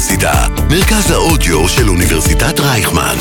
האוניברסיטה, 0.00 0.46
מרכז 0.70 1.10
האודיו 1.10 1.68
של 1.68 1.88
אוניברסיטת 1.88 2.60
רייכמן. 2.60 3.16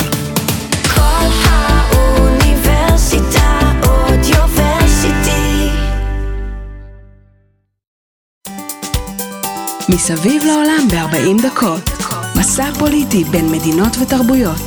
כל 0.96 1.28
האוניברסיטה 1.46 3.60
אודיוורסיטי. 3.88 5.70
מסביב 9.89 10.44
לעולם 10.44 10.88
ב-40 10.92 11.47
דקות. 11.47 11.89
מסע 12.39 12.71
פוליטי 12.80 13.24
בין 13.24 13.52
מדינות 13.52 13.93
ותרבויות. 14.02 14.61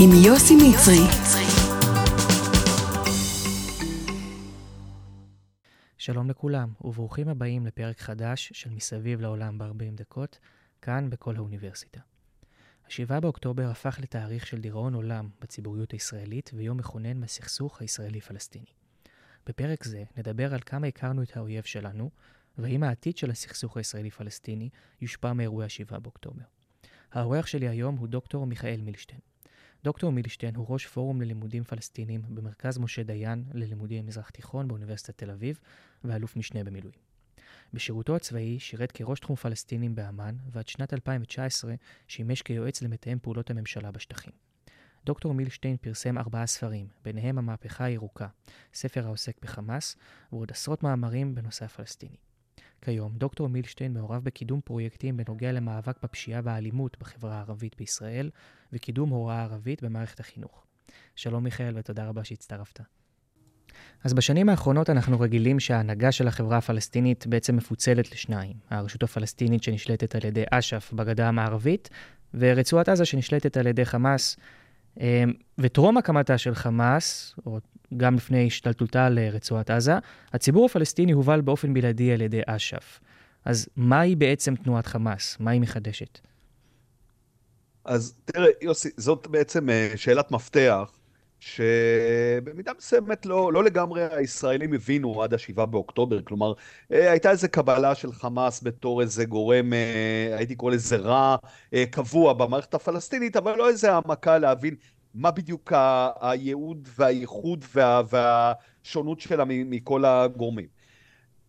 עם 0.00 0.10
יוסי 0.24 0.56
מצרי. 0.56 1.04
שלום 5.98 6.30
לכולם, 6.30 6.68
וברוכים 6.80 7.28
הבאים 7.28 7.66
לפרק 7.66 8.00
חדש 8.00 8.52
של 8.54 8.70
מסביב 8.70 9.20
לעולם 9.20 9.58
ב-40 9.58 9.94
דקות, 9.94 10.38
כאן 10.82 11.10
בכל 11.10 11.36
האוניברסיטה. 11.36 12.00
ה-7 12.84 13.20
באוקטובר 13.20 13.70
הפך 13.70 13.98
לתאריך 14.02 14.46
של 14.46 14.60
דיראון 14.60 14.94
עולם 14.94 15.28
בציבוריות 15.40 15.92
הישראלית 15.92 16.50
ויום 16.54 16.78
מכונן 16.78 17.20
מהסכסוך 17.20 17.80
הישראלי-פלסטיני. 17.80 18.72
בפרק 19.46 19.84
זה 19.84 20.04
נדבר 20.16 20.54
על 20.54 20.60
כמה 20.66 20.86
הכרנו 20.86 21.22
את 21.22 21.36
האויב 21.36 21.64
שלנו, 21.64 22.10
והאם 22.58 22.82
העתיד 22.82 23.16
של 23.16 23.30
הסכסוך 23.30 23.76
הישראלי-פלסטיני 23.76 24.68
יושפע 25.00 25.32
מאירועי 25.32 25.66
ה-7 25.66 25.98
באוקטובר. 25.98 26.44
האורח 27.12 27.46
שלי 27.46 27.68
היום 27.68 27.96
הוא 27.96 28.08
דוקטור 28.08 28.46
מיכאל 28.46 28.80
מילשטיין. 28.80 29.20
דוקטור 29.84 30.12
מילשטיין 30.12 30.54
הוא 30.54 30.66
ראש 30.68 30.86
פורום 30.86 31.22
ללימודים 31.22 31.64
פלסטינים 31.64 32.22
במרכז 32.28 32.78
משה 32.78 33.02
דיין 33.02 33.44
ללימודי 33.52 33.98
המזרח 33.98 34.30
תיכון 34.30 34.68
באוניברסיטת 34.68 35.18
תל 35.18 35.30
אביב, 35.30 35.60
ואלוף 36.04 36.36
משנה 36.36 36.64
במילואים. 36.64 37.09
בשירותו 37.74 38.16
הצבאי 38.16 38.58
שירת 38.58 38.92
כראש 38.92 39.20
תחום 39.20 39.36
פלסטינים 39.36 39.94
באמ"ן, 39.94 40.36
ועד 40.52 40.68
שנת 40.68 40.94
2019 40.94 41.74
שימש 42.08 42.42
כיועץ 42.42 42.82
למתאם 42.82 43.18
פעולות 43.22 43.50
הממשלה 43.50 43.90
בשטחים. 43.90 44.32
דוקטור 45.04 45.34
מילשטיין 45.34 45.76
פרסם 45.76 46.18
ארבעה 46.18 46.46
ספרים, 46.46 46.86
ביניהם 47.04 47.38
המהפכה 47.38 47.84
הירוקה, 47.84 48.28
ספר 48.74 49.06
העוסק 49.06 49.42
בחמאס, 49.42 49.96
ועוד 50.32 50.50
עשרות 50.50 50.82
מאמרים 50.82 51.34
בנושא 51.34 51.64
הפלסטיני. 51.64 52.16
כיום, 52.82 53.12
דוקטור 53.16 53.48
מילשטיין 53.48 53.94
מעורב 53.94 54.24
בקידום 54.24 54.60
פרויקטים 54.60 55.16
בנוגע 55.16 55.52
למאבק 55.52 56.02
בפשיעה 56.02 56.40
והאלימות 56.44 56.96
בחברה 57.00 57.34
הערבית 57.34 57.76
בישראל, 57.76 58.30
וקידום 58.72 59.10
הוראה 59.10 59.42
ערבית 59.42 59.82
במערכת 59.82 60.20
החינוך. 60.20 60.64
שלום 61.16 61.44
מיכאל 61.44 61.78
ותודה 61.78 62.08
רבה 62.08 62.24
שהצטרפת. 62.24 62.99
אז 64.04 64.14
בשנים 64.14 64.48
האחרונות 64.48 64.90
אנחנו 64.90 65.20
רגילים 65.20 65.60
שההנהגה 65.60 66.12
של 66.12 66.28
החברה 66.28 66.56
הפלסטינית 66.56 67.26
בעצם 67.26 67.56
מפוצלת 67.56 68.12
לשניים. 68.12 68.52
הרשות 68.70 69.02
הפלסטינית 69.02 69.62
שנשלטת 69.62 70.14
על 70.14 70.24
ידי 70.24 70.44
אש"ף 70.50 70.92
בגדה 70.92 71.28
המערבית, 71.28 71.90
ורצועת 72.34 72.88
עזה 72.88 73.04
שנשלטת 73.04 73.56
על 73.56 73.66
ידי 73.66 73.84
חמאס. 73.84 74.36
אמ, 75.00 75.32
וטרום 75.58 75.96
הקמתה 75.96 76.38
של 76.38 76.54
חמאס, 76.54 77.34
או 77.46 77.58
גם 77.96 78.14
לפני 78.14 78.46
השתלטותה 78.46 79.08
לרצועת 79.08 79.70
עזה, 79.70 79.94
הציבור 80.32 80.66
הפלסטיני 80.66 81.12
הובל 81.12 81.40
באופן 81.40 81.74
בלעדי 81.74 82.12
על 82.12 82.20
ידי 82.20 82.40
אש"ף. 82.46 83.00
אז 83.44 83.68
מהי 83.76 84.16
בעצם 84.16 84.56
תנועת 84.56 84.86
חמאס? 84.86 85.36
מה 85.40 85.50
היא 85.50 85.60
מחדשת? 85.60 86.20
אז 87.84 88.14
תראה, 88.24 88.48
יוסי, 88.60 88.88
זאת 88.96 89.26
בעצם 89.26 89.70
אה, 89.70 89.92
שאלת 89.96 90.30
מפתח, 90.30 90.90
שבמידה 91.40 92.72
מסוימת 92.78 93.26
לא, 93.26 93.52
לא 93.52 93.64
לגמרי 93.64 94.02
הישראלים 94.14 94.72
הבינו 94.72 95.22
עד 95.22 95.34
השבעה 95.34 95.66
באוקטובר, 95.66 96.22
כלומר, 96.22 96.52
אה, 96.92 97.10
הייתה 97.10 97.30
איזו 97.30 97.48
קבלה 97.50 97.94
של 97.94 98.12
חמאס 98.12 98.62
בתור 98.62 99.00
איזה 99.00 99.24
גורם, 99.24 99.72
אה, 99.72 100.36
הייתי 100.36 100.54
קורא 100.54 100.72
לזה 100.72 100.96
רע, 100.96 101.36
קבוע 101.90 102.32
במערכת 102.32 102.74
הפלסטינית, 102.74 103.36
אבל 103.36 103.56
לא 103.56 103.68
איזה 103.68 103.92
העמקה 103.92 104.38
להבין 104.38 104.74
מה 105.14 105.30
בדיוק 105.30 105.72
הייעוד 106.20 106.88
והייחוד 106.98 107.64
וה, 107.74 108.02
והשונות 108.10 109.20
שלה 109.20 109.44
מכל 109.46 110.04
הגורמים. 110.04 110.66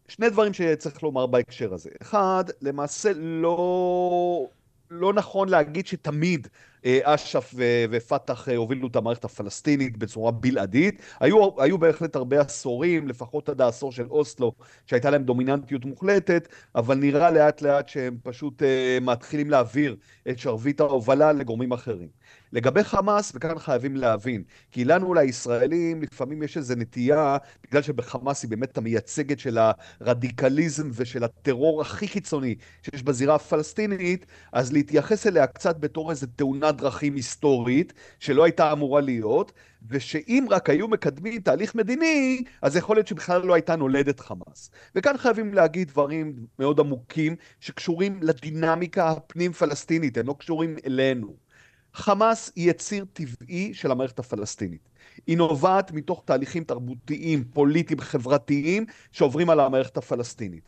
שני 0.07 0.29
דברים 0.29 0.53
שצריך 0.53 1.03
לומר 1.03 1.25
בהקשר 1.25 1.73
הזה. 1.73 1.89
אחד, 2.01 2.43
למעשה 2.61 3.11
לא, 3.15 4.47
לא 4.91 5.13
נכון 5.13 5.49
להגיד 5.49 5.87
שתמיד 5.87 6.47
אה, 6.85 6.99
אש"ף 7.03 7.53
ופת"ח 7.91 8.49
אה, 8.49 8.55
הובילו 8.55 8.87
את 8.87 8.95
המערכת 8.95 9.25
הפלסטינית 9.25 9.97
בצורה 9.97 10.31
בלעדית. 10.31 11.01
היו, 11.19 11.61
היו 11.61 11.77
בהחלט 11.77 12.15
הרבה 12.15 12.41
עשורים, 12.41 13.07
לפחות 13.07 13.49
עד 13.49 13.61
העשור 13.61 13.91
של 13.91 14.05
אוסלו, 14.09 14.53
שהייתה 14.85 15.09
להם 15.09 15.23
דומיננטיות 15.23 15.85
מוחלטת, 15.85 16.47
אבל 16.75 16.97
נראה 16.97 17.31
לאט 17.31 17.61
לאט 17.61 17.89
שהם 17.89 18.17
פשוט 18.23 18.61
uh, 18.61 18.65
מתחילים 19.03 19.49
להעביר 19.49 19.95
את 20.29 20.39
שרביט 20.39 20.79
ההובלה 20.79 21.31
לגורמים 21.31 21.71
אחרים. 21.71 22.07
לגבי 22.53 22.83
חמאס, 22.83 23.31
וכאן 23.35 23.59
חייבים 23.59 23.95
להבין, 23.95 24.43
כי 24.71 24.85
לנו 24.85 25.13
לישראלים 25.13 26.01
לפעמים 26.01 26.43
יש 26.43 26.57
איזו 26.57 26.75
נטייה, 26.77 27.37
בגלל 27.63 27.81
שבחמאס 27.81 28.43
היא 28.43 28.49
באמת 28.49 28.77
המייצגת 28.77 29.39
של 29.39 29.57
הרדיקליזם 30.01 30.89
ושל 30.93 31.23
הטרור 31.23 31.81
הכי 31.81 32.07
קיצוני 32.07 32.55
שיש 32.81 33.03
בזירה 33.03 33.35
הפלסטינית, 33.35 34.25
אז 34.51 34.73
להתייחס 34.73 35.27
אליה 35.27 35.47
קצת 35.47 35.77
בתור 35.79 36.11
איזו 36.11 36.27
תאונת 36.35 36.75
דרכים 36.75 37.15
היסטורית, 37.15 37.93
שלא 38.19 38.43
הייתה 38.43 38.71
אמורה 38.71 39.01
להיות, 39.01 39.51
ושאם 39.89 40.45
רק 40.49 40.69
היו 40.69 40.87
מקדמים 40.87 41.41
תהליך 41.41 41.75
מדיני, 41.75 42.43
אז 42.61 42.75
יכול 42.75 42.95
להיות 42.95 43.07
שבכלל 43.07 43.41
לא 43.41 43.53
הייתה 43.53 43.75
נולדת 43.75 44.19
חמאס. 44.19 44.71
וכאן 44.95 45.17
חייבים 45.17 45.53
להגיד 45.53 45.87
דברים 45.87 46.35
מאוד 46.59 46.79
עמוקים 46.79 47.35
שקשורים 47.59 48.19
לדינמיקה 48.23 49.09
הפנים-פלסטינית, 49.09 50.17
הם 50.17 50.27
לא 50.27 50.35
קשורים 50.39 50.75
אלינו. 50.85 51.50
חמאס 51.93 52.51
היא 52.55 52.69
יציר 52.69 53.05
טבעי 53.13 53.73
של 53.73 53.91
המערכת 53.91 54.19
הפלסטינית. 54.19 54.89
היא 55.27 55.37
נובעת 55.37 55.91
מתוך 55.91 56.23
תהליכים 56.25 56.63
תרבותיים, 56.63 57.43
פוליטיים, 57.43 57.99
חברתיים, 57.99 58.85
שעוברים 59.11 59.49
על 59.49 59.59
המערכת 59.59 59.97
הפלסטינית. 59.97 60.63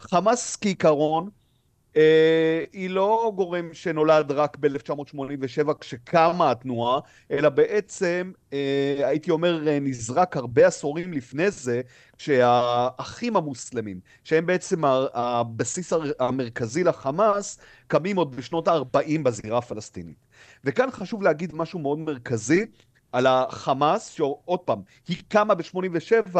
חמאס 0.00 0.56
כעיקרון 0.56 1.30
היא 2.72 2.90
לא 2.90 3.32
גורם 3.36 3.68
שנולד 3.74 4.32
רק 4.32 4.56
ב-1987 4.60 5.74
כשקמה 5.80 6.50
התנועה, 6.50 7.00
אלא 7.30 7.48
בעצם, 7.48 8.32
אה, 8.52 8.96
הייתי 9.08 9.30
אומר, 9.30 9.68
אה, 9.68 9.78
נזרק 9.80 10.36
הרבה 10.36 10.66
עשורים 10.66 11.12
לפני 11.12 11.50
זה, 11.50 11.80
כשהאחים 12.18 13.36
המוסלמים, 13.36 14.00
שהם 14.24 14.46
בעצם 14.46 14.82
הבסיס 15.14 15.92
המרכזי 16.18 16.84
לחמאס, 16.84 17.58
קמים 17.86 18.16
עוד 18.16 18.36
בשנות 18.36 18.68
ה-40 18.68 19.22
בזירה 19.22 19.58
הפלסטינית. 19.58 20.16
וכאן 20.64 20.90
חשוב 20.90 21.22
להגיד 21.22 21.54
משהו 21.54 21.78
מאוד 21.78 21.98
מרכזי, 21.98 22.66
על 23.12 23.26
החמאס, 23.26 24.08
שעוד 24.08 24.60
פעם, 24.60 24.82
היא 25.08 25.16
קמה 25.28 25.54
ב-87, 25.54 26.36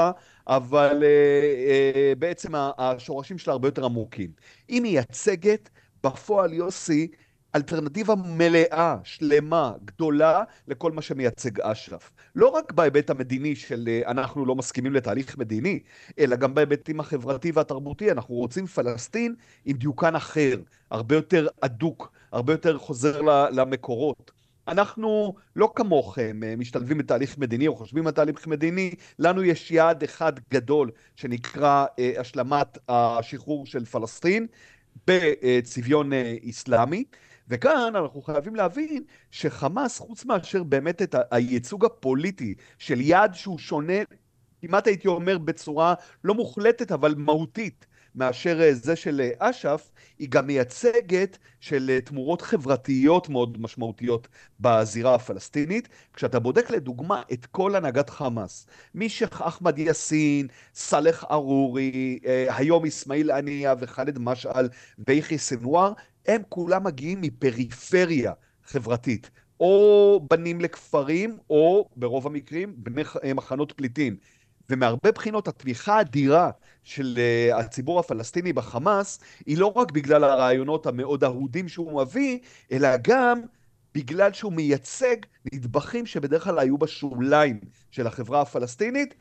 אבל 0.47 0.99
uh, 0.99 1.03
uh, 1.03 2.19
בעצם 2.19 2.53
השורשים 2.55 3.39
שלה 3.39 3.53
הרבה 3.53 3.69
יותר 3.69 3.85
עמוקים. 3.85 4.31
היא 4.69 4.81
מייצגת 4.81 5.71
בפועל, 6.05 6.53
יוסי, 6.53 7.09
אלטרנטיבה 7.57 8.15
מלאה, 8.15 8.97
שלמה, 9.05 9.73
גדולה, 9.85 10.43
לכל 10.69 10.93
מה 10.93 11.03
שמייצג 11.03 11.61
אש"ף. 11.61 12.13
לא 12.35 12.49
רק 12.49 12.73
בהיבט 12.73 13.11
המדיני 13.11 13.57
של 13.57 13.89
uh, 14.05 14.09
אנחנו 14.09 14.47
לא 14.47 14.55
מסכימים 14.55 14.93
לתהליך 14.93 15.39
מדיני, 15.39 15.81
אלא 16.19 16.37
גם 16.37 16.55
בהיבטים 16.55 17.01
החברתי 17.01 17.51
והתרבותי. 17.55 18.11
אנחנו 18.11 18.35
רוצים 18.35 18.67
פלסטין 18.67 19.35
עם 19.65 19.77
דיוקן 19.77 20.15
אחר, 20.15 20.61
הרבה 20.91 21.15
יותר 21.15 21.49
אדוק, 21.61 22.13
הרבה 22.33 22.53
יותר 22.53 22.79
חוזר 22.79 23.21
למקורות. 23.53 24.40
אנחנו 24.71 25.35
לא 25.57 25.73
כמוכם 25.75 26.41
אה, 26.45 26.57
משתלבים 26.57 26.99
בתהליך 26.99 27.39
מדיני 27.39 27.69
או 27.69 27.77
חושבים 27.77 28.07
על 28.07 28.13
תהליך 28.13 28.47
מדיני, 28.47 28.91
לנו 29.19 29.43
יש 29.43 29.71
יעד 29.71 30.03
אחד 30.03 30.33
גדול 30.53 30.91
שנקרא 31.17 31.87
אה, 31.99 32.13
השלמת 32.19 32.79
השחרור 32.89 33.67
של 33.67 33.85
פלסטין 33.85 34.47
בצביון 35.07 36.13
אה, 36.13 36.35
איסלאמי. 36.43 37.05
וכאן 37.49 37.97
אנחנו 37.97 38.23
חייבים 38.23 38.55
להבין 38.55 39.05
שחמאס, 39.31 39.99
חוץ 39.99 40.25
מאשר 40.25 40.63
באמת 40.63 41.03
את 41.03 41.15
הייצוג 41.31 41.85
הפוליטי 41.85 42.55
של 42.79 43.01
יעד 43.01 43.35
שהוא 43.35 43.59
שונה, 43.59 43.99
כמעט 44.61 44.87
הייתי 44.87 45.09
אומר 45.09 45.39
בצורה 45.39 45.95
לא 46.25 46.35
מוחלטת 46.35 46.93
אבל 46.93 47.15
מהותית 47.17 47.87
מאשר 48.21 48.61
אה, 48.61 48.75
זה 48.75 48.97
של 48.97 49.21
אה, 49.21 49.51
אש"ף, 49.51 49.91
היא 50.19 50.29
גם 50.31 50.47
מייצגת 50.47 51.39
של 51.61 51.91
אה, 51.91 52.01
תמורות 52.01 52.43
חברתיות 52.43 53.29
מאוד 53.29 53.61
משמעותיות 53.61 54.29
בזירה 54.61 55.15
הפלסטינית. 55.15 55.89
כשאתה 56.15 56.39
בודק 56.39 56.71
לדוגמה 56.71 57.23
את 57.33 57.47
כל 57.47 57.77
הנהגת 57.77 58.11
חמאס, 58.11 58.67
משייח' 58.95 59.43
אחמד 59.43 59.79
יאסין, 59.79 60.49
סאלח 60.75 61.25
ארורי, 61.31 62.19
היום 62.49 62.87
אסמאעיל 62.87 63.31
עניה 63.31 63.75
וח'אלד 63.81 64.19
משעל 64.19 64.69
ויחי 65.09 65.39
סנואר, 65.39 65.93
הם 66.27 66.43
כולם 66.49 66.85
מגיעים 66.85 67.21
מפריפריה 67.21 68.33
חברתית. 68.65 69.31
או 69.61 70.27
בנים 70.31 70.61
לכפרים, 70.61 71.39
או 71.51 71.89
ברוב 71.97 72.27
המקרים 72.27 72.75
בני 72.77 73.03
מחנות 73.35 73.73
פליטים. 73.73 74.17
ומהרבה 74.71 75.13
בחינות 75.13 75.49
התמיכה 75.49 75.97
האדירה 75.97 76.51
של 76.85 77.19
uh, 77.19 77.57
הציבור 77.57 78.01
הפלסטיני 78.01 78.53
בחמאס, 78.53 79.21
היא 79.47 79.59
לא 79.59 79.73
רק 79.77 79.93
בגלל 79.93 80.25
הרעיונות 80.25 80.87
המאוד 80.87 81.25
אהודים 81.25 81.69
שהוא 81.69 82.03
מביא, 82.03 82.39
אלא 82.73 82.89
גם 83.03 83.41
בגלל 83.95 84.33
שהוא 84.33 84.53
מייצג 84.53 85.17
נדבכים 85.53 86.07
שבדרך 86.07 86.45
כלל 86.45 86.59
היו 86.59 86.79
בשוליים 86.79 87.61
של 87.91 88.07
החברה 88.07 88.41
הפלסטינית, 88.41 89.15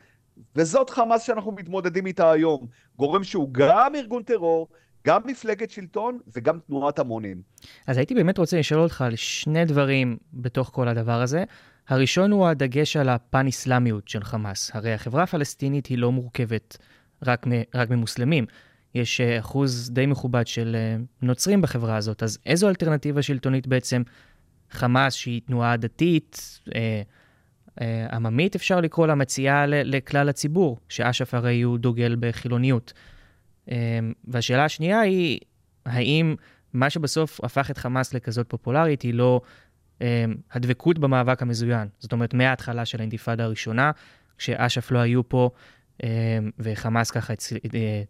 וזאת 0.56 0.90
חמאס 0.90 1.22
שאנחנו 1.22 1.52
מתמודדים 1.52 2.06
איתה 2.06 2.30
היום. 2.30 2.66
גורם 2.96 3.24
שהוא 3.24 3.48
גם 3.52 3.94
ארגון 3.94 4.22
טרור, 4.22 4.68
גם 5.06 5.20
מפלגת 5.24 5.70
שלטון 5.70 6.18
וגם 6.36 6.58
תנועת 6.66 6.98
המונים. 6.98 7.42
אז 7.86 7.96
הייתי 7.96 8.14
באמת 8.14 8.38
רוצה 8.38 8.58
לשאול 8.58 8.80
אותך 8.80 9.02
על 9.02 9.16
שני 9.16 9.64
דברים 9.64 10.16
בתוך 10.32 10.70
כל 10.74 10.88
הדבר 10.88 11.22
הזה. 11.22 11.44
הראשון 11.90 12.30
הוא 12.32 12.46
הדגש 12.46 12.96
על 12.96 13.08
הפן-אסלאמיות 13.08 14.08
של 14.08 14.24
חמאס. 14.24 14.70
הרי 14.74 14.92
החברה 14.92 15.22
הפלסטינית 15.22 15.86
היא 15.86 15.98
לא 15.98 16.12
מורכבת 16.12 16.76
רק, 17.26 17.46
מ- 17.46 17.62
רק 17.74 17.90
ממוסלמים. 17.90 18.46
יש 18.94 19.20
אה, 19.20 19.38
אחוז 19.38 19.90
די 19.90 20.06
מכובד 20.06 20.46
של 20.46 20.76
אה, 20.76 20.96
נוצרים 21.22 21.62
בחברה 21.62 21.96
הזאת, 21.96 22.22
אז 22.22 22.38
איזו 22.46 22.68
אלטרנטיבה 22.68 23.22
שלטונית 23.22 23.66
בעצם 23.66 24.02
חמאס, 24.70 25.14
שהיא 25.14 25.40
תנועה 25.46 25.76
דתית, 25.76 26.60
אה, 26.74 27.02
אה, 27.80 28.06
עממית 28.12 28.54
אפשר 28.54 28.80
לקרוא 28.80 29.06
לה, 29.06 29.14
מציעה 29.14 29.66
לכלל 29.66 30.28
הציבור, 30.28 30.78
שאש"ף 30.88 31.34
הרי 31.34 31.62
הוא 31.62 31.78
דוגל 31.78 32.16
בחילוניות. 32.20 32.92
אה, 33.70 33.98
והשאלה 34.24 34.64
השנייה 34.64 35.00
היא, 35.00 35.38
האם 35.86 36.34
מה 36.72 36.90
שבסוף 36.90 37.44
הפך 37.44 37.70
את 37.70 37.78
חמאס 37.78 38.14
לכזאת 38.14 38.46
פופולרית 38.48 39.02
היא 39.02 39.14
לא 39.14 39.40
הדבקות 40.52 40.98
במאבק 40.98 41.42
המזוין. 41.42 41.88
זאת 41.98 42.12
אומרת, 42.12 42.34
מההתחלה 42.34 42.84
של 42.84 42.98
האינתיפאדה 42.98 43.44
הראשונה, 43.44 43.90
כשאש"ף 44.38 44.90
לא 44.90 44.98
היו 44.98 45.28
פה 45.28 45.50
וחמאס 46.58 47.10
ככה 47.10 47.34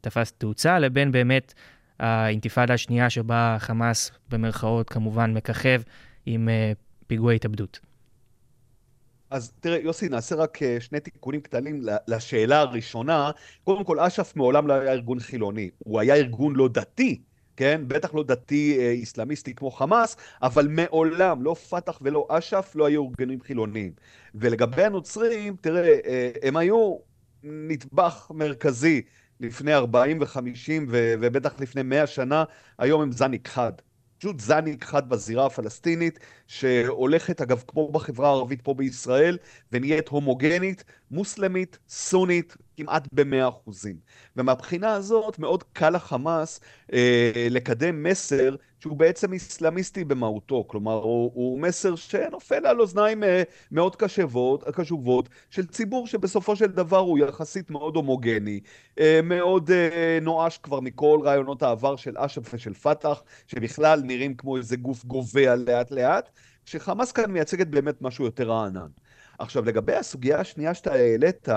תפס 0.01 0.33
תאוצה, 0.33 0.79
לבין 0.79 1.13
באמת 1.13 1.55
האינתיפאדה 1.99 2.75
השנייה 2.75 3.11
שבה 3.11 3.57
חמאס 3.59 4.11
במרכאות 4.29 4.91
כמובן 4.91 5.35
מככב 5.35 5.83
עם 6.27 6.49
פיגועי 7.07 7.37
התאבדות. 7.37 7.81
אז 9.31 9.53
תראה, 9.61 9.79
יוסי, 9.79 10.09
נעשה 10.09 10.37
רק 10.37 10.63
אה, 10.63 10.77
שני 10.81 11.01
תיקונים 11.01 11.41
קטנים 11.41 11.83
לשאלה 12.09 12.61
הראשונה. 12.61 13.31
קודם 13.65 13.85
כל, 13.85 14.01
אש"ף 14.01 14.33
מעולם 14.37 14.67
לא 14.67 14.73
היה 14.73 14.93
ארגון 14.93 15.21
חילוני, 15.21 15.71
הוא 15.79 16.01
היה 16.01 16.15
ארגון 16.15 16.57
לא 16.57 16.69
דתי, 16.69 17.21
כן? 17.61 17.81
בטח 17.89 18.15
לא 18.15 18.23
דתי 18.23 18.79
אה, 18.79 19.53
כמו 19.57 19.71
חמאס, 19.71 20.17
אבל 20.43 20.69
מעולם, 20.69 21.43
לא 21.43 21.55
פת"ח 21.55 21.99
ולא 22.03 22.27
אש"ף, 22.31 22.73
לא 22.75 22.87
היו 22.87 23.05
ארגונים 23.05 23.41
חילוניים. 23.41 23.93
ולגבי 24.35 24.85
הנוצרים, 24.85 25.57
תראה, 25.61 25.99
אה, 26.07 26.31
הם 26.43 26.57
היו 26.57 26.97
נדבך 27.43 28.31
מרכזי 28.35 29.03
לפני 29.41 29.75
40 29.75 30.21
ו-50 30.21 30.71
ובטח 30.91 31.61
לפני 31.61 31.83
100 31.83 32.07
שנה, 32.07 32.45
היום 32.79 33.03
הם 33.03 33.12
זן 33.12 33.31
נכחד. 33.31 33.73
פשוט 34.19 34.41
זן 34.41 34.65
נכחד 34.65 35.09
בזירה 35.09 35.47
הפלסטינית, 35.47 36.19
שהולכת, 36.47 37.41
אגב, 37.41 37.65
כמו 37.69 37.93
בחברה 37.93 38.29
הערבית 38.29 38.63
פה 38.63 38.75
בישראל, 38.75 39.39
ונהיית 39.73 40.09
הומוגנית, 40.09 40.85
מוסלמית, 41.11 41.79
סונית, 41.89 42.57
כמעט 42.77 43.09
במאה 43.12 43.49
אחוזים. 43.49 43.97
ומהבחינה 44.37 44.93
הזאת, 44.93 45.39
מאוד 45.39 45.62
קל 45.73 45.91
לחמאס 45.91 46.61
אה, 46.93 47.47
לקדם 47.51 48.03
מסר 48.03 48.57
שהוא 48.81 48.97
בעצם 48.97 49.33
איסלאמיסטי 49.33 50.05
במהותו. 50.05 50.65
כלומר, 50.69 50.95
הוא, 50.95 51.31
הוא 51.35 51.61
מסר 51.61 51.97
שנופל 51.97 52.67
על 52.67 52.81
אוזניים 52.81 53.25
אה, 53.25 53.43
מאוד 53.71 53.97
קשבות, 53.97 54.65
קשובות 54.65 55.29
של 55.51 55.67
ציבור 55.67 56.07
שבסופו 56.07 56.57
של 56.57 56.67
דבר 56.67 56.99
הוא 56.99 57.19
יחסית 57.19 57.71
מאוד 57.71 57.97
הומוגני, 57.97 58.61
אה, 59.01 59.21
מאוד 59.23 59.71
אה, 59.71 60.19
נואש 60.23 60.59
כבר 60.59 60.81
מכל 60.81 61.21
רעיונות 61.25 61.63
העבר 61.63 61.97
של 61.97 62.19
אש"ף 62.19 62.55
ושל 62.55 62.75
פת"ח, 62.75 63.23
שבכלל 63.47 64.01
נראים 64.05 64.35
כמו 64.35 64.56
איזה 64.56 64.77
גוף 64.77 65.05
גובע 65.05 65.56
לאט 65.56 65.91
לאט, 65.91 66.31
שחמאס 66.65 67.13
כאן 67.13 67.31
מייצגת 67.31 67.67
באמת 67.67 68.03
משהו 68.03 68.25
יותר 68.25 68.51
רענן. 68.51 68.89
עכשיו, 69.41 69.65
לגבי 69.65 69.95
הסוגיה 69.95 70.41
השנייה 70.41 70.75
שאתה 70.75 70.93
העלית, 70.93 71.49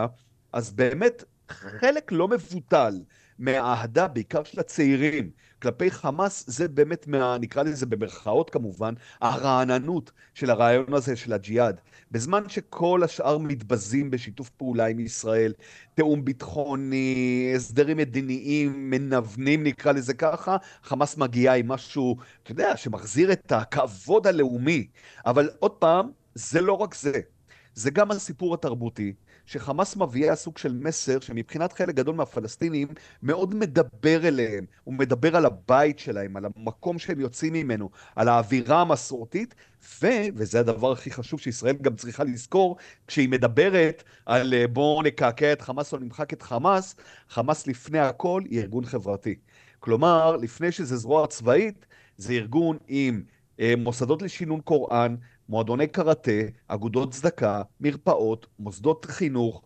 אז 0.53 0.71
באמת 0.71 1.23
חלק 1.49 2.11
לא 2.11 2.27
מבוטל 2.27 3.01
מהאהדה, 3.39 4.07
בעיקר 4.07 4.43
של 4.43 4.59
הצעירים, 4.59 5.31
כלפי 5.61 5.91
חמאס, 5.91 6.43
זה 6.47 6.67
באמת, 6.67 7.07
מה, 7.07 7.37
נקרא 7.37 7.63
לזה 7.63 7.85
במרכאות 7.85 8.49
כמובן, 8.49 8.93
הרעננות 9.21 10.11
של 10.33 10.49
הרעיון 10.49 10.93
הזה 10.93 11.15
של 11.15 11.33
הג'יהאד. 11.33 11.81
בזמן 12.11 12.49
שכל 12.49 13.01
השאר 13.03 13.37
מתבזים 13.37 14.11
בשיתוף 14.11 14.49
פעולה 14.49 14.85
עם 14.85 14.99
ישראל, 14.99 15.53
תיאום 15.93 16.25
ביטחוני, 16.25 17.53
הסדרים 17.55 17.97
מדיניים, 17.97 18.89
מנוונים 18.89 19.63
נקרא 19.63 19.91
לזה 19.91 20.13
ככה, 20.13 20.57
חמאס 20.83 21.17
מגיעה 21.17 21.55
עם 21.55 21.67
משהו, 21.67 22.17
אתה 22.43 22.51
יודע, 22.51 22.77
שמחזיר 22.77 23.31
את 23.31 23.51
הכבוד 23.51 24.27
הלאומי. 24.27 24.87
אבל 25.25 25.49
עוד 25.59 25.71
פעם, 25.71 26.11
זה 26.35 26.61
לא 26.61 26.73
רק 26.73 26.95
זה. 26.95 27.32
זה 27.75 27.91
גם 27.91 28.11
הסיפור 28.11 28.53
התרבותי, 28.53 29.13
שחמאס 29.45 29.95
מביאה 29.95 30.35
סוג 30.35 30.57
של 30.57 30.73
מסר 30.73 31.19
שמבחינת 31.19 31.73
חלק 31.73 31.95
גדול 31.95 32.15
מהפלסטינים 32.15 32.87
מאוד 33.23 33.55
מדבר 33.55 34.27
אליהם, 34.27 34.65
הוא 34.83 34.93
מדבר 34.93 35.35
על 35.35 35.45
הבית 35.45 35.99
שלהם, 35.99 36.37
על 36.37 36.45
המקום 36.45 36.99
שהם 36.99 37.19
יוצאים 37.19 37.53
ממנו, 37.53 37.89
על 38.15 38.29
האווירה 38.29 38.81
המסורתית, 38.81 39.55
ו, 40.01 40.07
וזה 40.35 40.59
הדבר 40.59 40.91
הכי 40.91 41.11
חשוב 41.11 41.39
שישראל 41.39 41.75
גם 41.81 41.95
צריכה 41.95 42.23
לזכור, 42.23 42.77
כשהיא 43.07 43.29
מדברת 43.29 44.03
על 44.25 44.53
אה, 44.53 44.67
בואו 44.67 45.01
נקעקע 45.01 45.53
את 45.53 45.61
חמאס 45.61 45.93
או 45.93 45.97
נמחק 45.97 46.33
את 46.33 46.41
חמאס, 46.41 46.95
חמאס 47.29 47.67
לפני 47.67 47.99
הכל 47.99 48.41
היא 48.49 48.59
ארגון 48.61 48.85
חברתי. 48.85 49.35
כלומר, 49.79 50.35
לפני 50.35 50.71
שזה 50.71 50.97
זרוע 50.97 51.27
צבאית, 51.27 51.85
זה 52.17 52.33
ארגון 52.33 52.77
עם 52.87 53.23
אה, 53.59 53.73
מוסדות 53.77 54.21
לשינון 54.21 54.61
קוראן, 54.61 55.15
מועדוני 55.49 55.87
קראטה, 55.87 56.31
אגודות 56.67 57.11
צדקה, 57.11 57.61
מרפאות, 57.79 58.47
מוסדות 58.59 59.05
חינוך. 59.05 59.65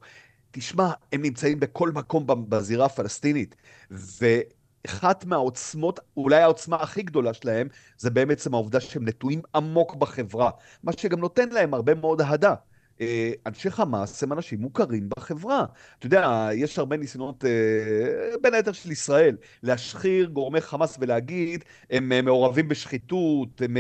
תשמע, 0.52 0.92
הם 1.14 1.22
נמצאים 1.22 1.60
בכל 1.60 1.92
מקום 1.92 2.26
בזירה 2.50 2.86
הפלסטינית, 2.86 3.56
ואחת 3.92 5.26
מהעוצמות, 5.26 6.00
אולי 6.18 6.42
העוצמה 6.42 6.76
הכי 6.78 7.04
גדולה 7.04 7.34
שלהם, 7.34 7.68
זה 7.98 8.10
בעצם 8.10 8.54
העובדה 8.54 8.80
שהם 8.80 9.08
נטועים 9.08 9.42
עמוק 9.56 9.96
בחברה, 9.96 10.52
מה 10.84 10.92
שגם 10.92 11.20
נותן 11.20 11.50
להם 11.50 11.74
הרבה 11.74 11.96
מאוד 11.96 12.22
אהדה. 12.22 12.56
אה, 13.02 13.32
אנשי 13.46 13.70
חמאס 13.70 14.24
הם 14.24 14.34
אנשים 14.34 14.62
מוכרים 14.62 15.10
בחברה. 15.18 15.66
אתה 16.00 16.06
יודע, 16.06 16.50
יש 16.54 16.80
הרבה 16.80 16.98
ניסיונות, 16.98 17.46
אה, 17.46 18.38
בין 18.42 18.54
היתר 18.54 18.72
של 18.72 18.92
ישראל, 18.92 19.38
להשחיר 19.64 20.26
גורמי 20.26 20.62
חמאס 20.62 20.98
ולהגיד, 21.00 21.64
הם 21.90 22.12
אה, 22.12 22.22
מעורבים 22.22 22.68
בשחיתות, 22.68 23.62
הם, 23.62 23.78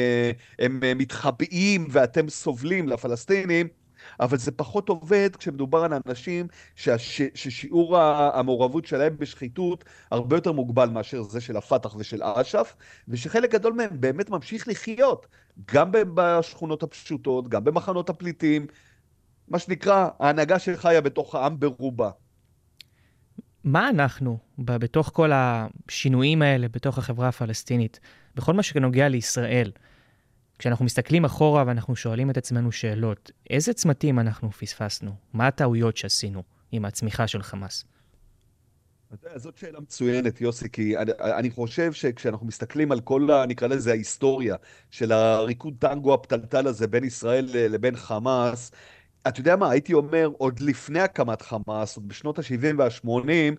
הם 0.59 0.97
מתחבאים 0.97 1.87
ואתם 1.89 2.29
סובלים 2.29 2.87
לפלסטינים. 2.87 3.67
אבל 4.19 4.37
זה 4.37 4.51
פחות 4.51 4.89
עובד 4.89 5.35
כשמדובר 5.35 5.83
על 5.83 5.93
אנשים 6.07 6.47
שהש, 6.75 7.21
ששיעור 7.33 7.97
המעורבות 7.97 8.85
שלהם 8.85 9.17
בשחיתות 9.17 9.85
הרבה 10.11 10.37
יותר 10.37 10.51
מוגבל 10.51 10.89
מאשר 10.89 11.21
זה 11.23 11.41
של 11.41 11.57
הפת"ח 11.57 11.95
ושל 11.95 12.23
אש"ף, 12.23 12.75
ושחלק 13.07 13.51
גדול 13.51 13.73
מהם 13.73 13.89
באמת 14.01 14.29
ממשיך 14.29 14.67
לחיות, 14.67 15.27
גם 15.73 15.91
בשכונות 15.91 16.83
הפשוטות, 16.83 17.47
גם 17.47 17.63
במחנות 17.63 18.09
הפליטים, 18.09 18.67
מה 19.47 19.59
שנקרא, 19.59 20.09
ההנהגה 20.19 20.59
שחיה 20.59 21.01
בתוך 21.01 21.35
העם 21.35 21.59
ברובה. 21.59 22.09
מה 23.63 23.89
אנחנו, 23.89 24.37
בתוך 24.57 25.11
כל 25.13 25.31
השינויים 25.33 26.41
האלה, 26.41 26.67
בתוך 26.67 26.97
החברה 26.97 27.27
הפלסטינית, 27.27 27.99
בכל 28.35 28.53
מה 28.53 28.63
שנוגע 28.63 29.07
לישראל, 29.07 29.71
כשאנחנו 30.59 30.85
מסתכלים 30.85 31.25
אחורה 31.25 31.63
ואנחנו 31.67 31.95
שואלים 31.95 32.29
את 32.29 32.37
עצמנו 32.37 32.71
שאלות, 32.71 33.31
איזה 33.49 33.73
צמתים 33.73 34.19
אנחנו 34.19 34.51
פספסנו? 34.51 35.11
מה 35.33 35.47
הטעויות 35.47 35.97
שעשינו 35.97 36.43
עם 36.71 36.85
הצמיחה 36.85 37.27
של 37.27 37.43
חמאס? 37.43 37.85
זאת 39.35 39.57
שאלה 39.57 39.79
מצוינת, 39.79 40.41
יוסי, 40.41 40.69
כי 40.69 40.97
אני, 40.97 41.11
אני 41.19 41.49
חושב 41.49 41.93
שכשאנחנו 41.93 42.47
מסתכלים 42.47 42.91
על 42.91 42.99
כל, 42.99 43.27
נקרא 43.47 43.67
לזה, 43.67 43.91
ההיסטוריה 43.91 44.55
של 44.91 45.11
הריקוד 45.11 45.73
טנגו 45.79 46.13
הפתלתל 46.13 46.67
הזה 46.67 46.87
בין 46.87 47.03
ישראל 47.03 47.49
לבין 47.53 47.95
חמאס, 47.95 48.71
אתה 49.27 49.39
יודע 49.39 49.55
מה, 49.55 49.71
הייתי 49.71 49.93
אומר, 49.93 50.29
עוד 50.37 50.59
לפני 50.59 50.99
הקמת 50.99 51.41
חמאס, 51.41 51.95
עוד 51.95 52.07
בשנות 52.07 52.39
ה-70 52.39 52.75
וה-80, 52.77 53.55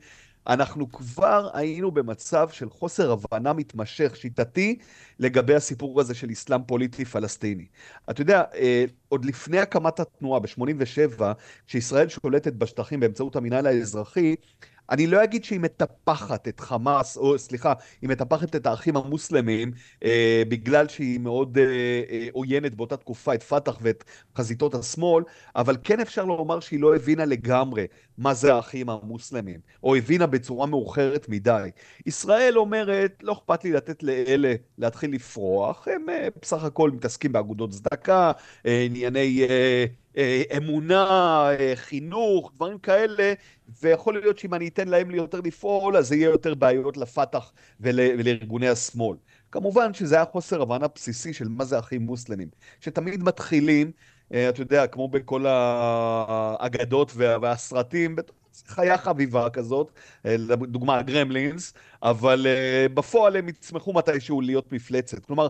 אנחנו 0.48 0.92
כבר 0.92 1.50
היינו 1.54 1.90
במצב 1.90 2.48
של 2.48 2.70
חוסר 2.70 3.12
הבנה 3.12 3.52
מתמשך, 3.52 4.16
שיטתי, 4.16 4.78
לגבי 5.18 5.54
הסיפור 5.54 6.00
הזה 6.00 6.14
של 6.14 6.30
אסלאם 6.32 6.62
פוליטי 6.62 7.04
פלסטיני. 7.04 7.66
אתה 8.10 8.20
יודע, 8.20 8.42
אה, 8.54 8.84
עוד 9.08 9.24
לפני 9.24 9.58
הקמת 9.58 10.00
התנועה, 10.00 10.40
ב-87, 10.40 11.22
כשישראל 11.66 12.08
שולטת 12.08 12.52
בשטחים 12.52 13.00
באמצעות 13.00 13.36
המינהל 13.36 13.66
האזרחי, 13.66 14.34
אני 14.90 15.06
לא 15.06 15.24
אגיד 15.24 15.44
שהיא 15.44 15.60
מטפחת 15.60 16.48
את 16.48 16.60
חמאס, 16.60 17.16
או 17.16 17.38
סליחה, 17.38 17.72
היא 18.02 18.10
מטפחת 18.10 18.56
את 18.56 18.66
האחים 18.66 18.96
המוסלמים, 18.96 19.72
אה, 20.04 20.42
בגלל 20.48 20.88
שהיא 20.88 21.20
מאוד 21.20 21.58
אה, 21.58 21.64
אה, 22.10 22.28
עוינת 22.32 22.74
באותה 22.74 22.96
תקופה 22.96 23.34
את 23.34 23.42
פת"ח 23.42 23.78
ואת 23.80 24.04
חזיתות 24.36 24.74
השמאל, 24.74 25.24
אבל 25.56 25.76
כן 25.84 26.00
אפשר 26.00 26.24
לומר 26.24 26.60
שהיא 26.60 26.80
לא 26.80 26.96
הבינה 26.96 27.24
לגמרי 27.24 27.86
מה 28.18 28.34
זה 28.34 28.54
האחים 28.54 28.90
המוסלמים, 28.90 29.60
או 29.82 29.96
הבינה 29.96 30.26
בצורה 30.26 30.66
מאוחרת 30.66 31.28
מדי. 31.28 31.70
ישראל 32.06 32.58
אומרת, 32.58 33.18
לא 33.22 33.32
אכפת 33.32 33.64
לי 33.64 33.72
לתת 33.72 34.02
לאלה 34.02 34.54
להתחיל 34.78 35.12
לפרוח, 35.12 35.88
הם 35.88 36.08
אה, 36.08 36.28
בסך 36.42 36.64
הכל 36.64 36.90
מתעסקים 36.90 37.32
באגודות 37.32 37.70
צדקה, 37.70 38.32
אה, 38.66 38.82
ענייני... 38.86 39.46
אה, 39.48 39.84
אמונה, 40.56 41.04
אה, 41.50 41.72
חינוך, 41.74 42.52
דברים 42.54 42.78
כאלה, 42.78 43.32
ויכול 43.82 44.20
להיות 44.20 44.38
שאם 44.38 44.54
אני 44.54 44.68
אתן 44.68 44.88
להם 44.88 45.10
יותר 45.10 45.40
לפעול, 45.40 45.96
אז 45.96 46.08
זה 46.08 46.16
יהיה 46.16 46.30
יותר 46.30 46.54
בעיות 46.54 46.96
לפת"ח 46.96 47.52
ול, 47.80 48.00
ולארגוני 48.18 48.68
השמאל. 48.68 49.16
כמובן 49.52 49.94
שזה 49.94 50.14
היה 50.14 50.24
חוסר 50.24 50.62
הבנה 50.62 50.86
בסיסי 50.94 51.32
של 51.32 51.48
מה 51.48 51.64
זה 51.64 51.78
אחים 51.78 52.02
מוסלמים, 52.02 52.48
שתמיד 52.80 53.22
מתחילים, 53.22 53.92
אה, 54.34 54.48
אתה 54.48 54.62
יודע, 54.62 54.86
כמו 54.86 55.08
בכל 55.08 55.44
האגדות 55.48 57.12
והסרטים, 57.16 58.16
חיה 58.66 58.98
חביבה 58.98 59.50
כזאת, 59.50 59.92
לדוגמה 60.24 60.98
הגרמלינס, 60.98 61.74
אבל 62.02 62.46
בפועל 62.94 63.36
הם 63.36 63.48
יצמחו 63.48 63.92
מתישהו 63.92 64.40
להיות 64.40 64.72
מפלצת. 64.72 65.24
כלומר, 65.24 65.48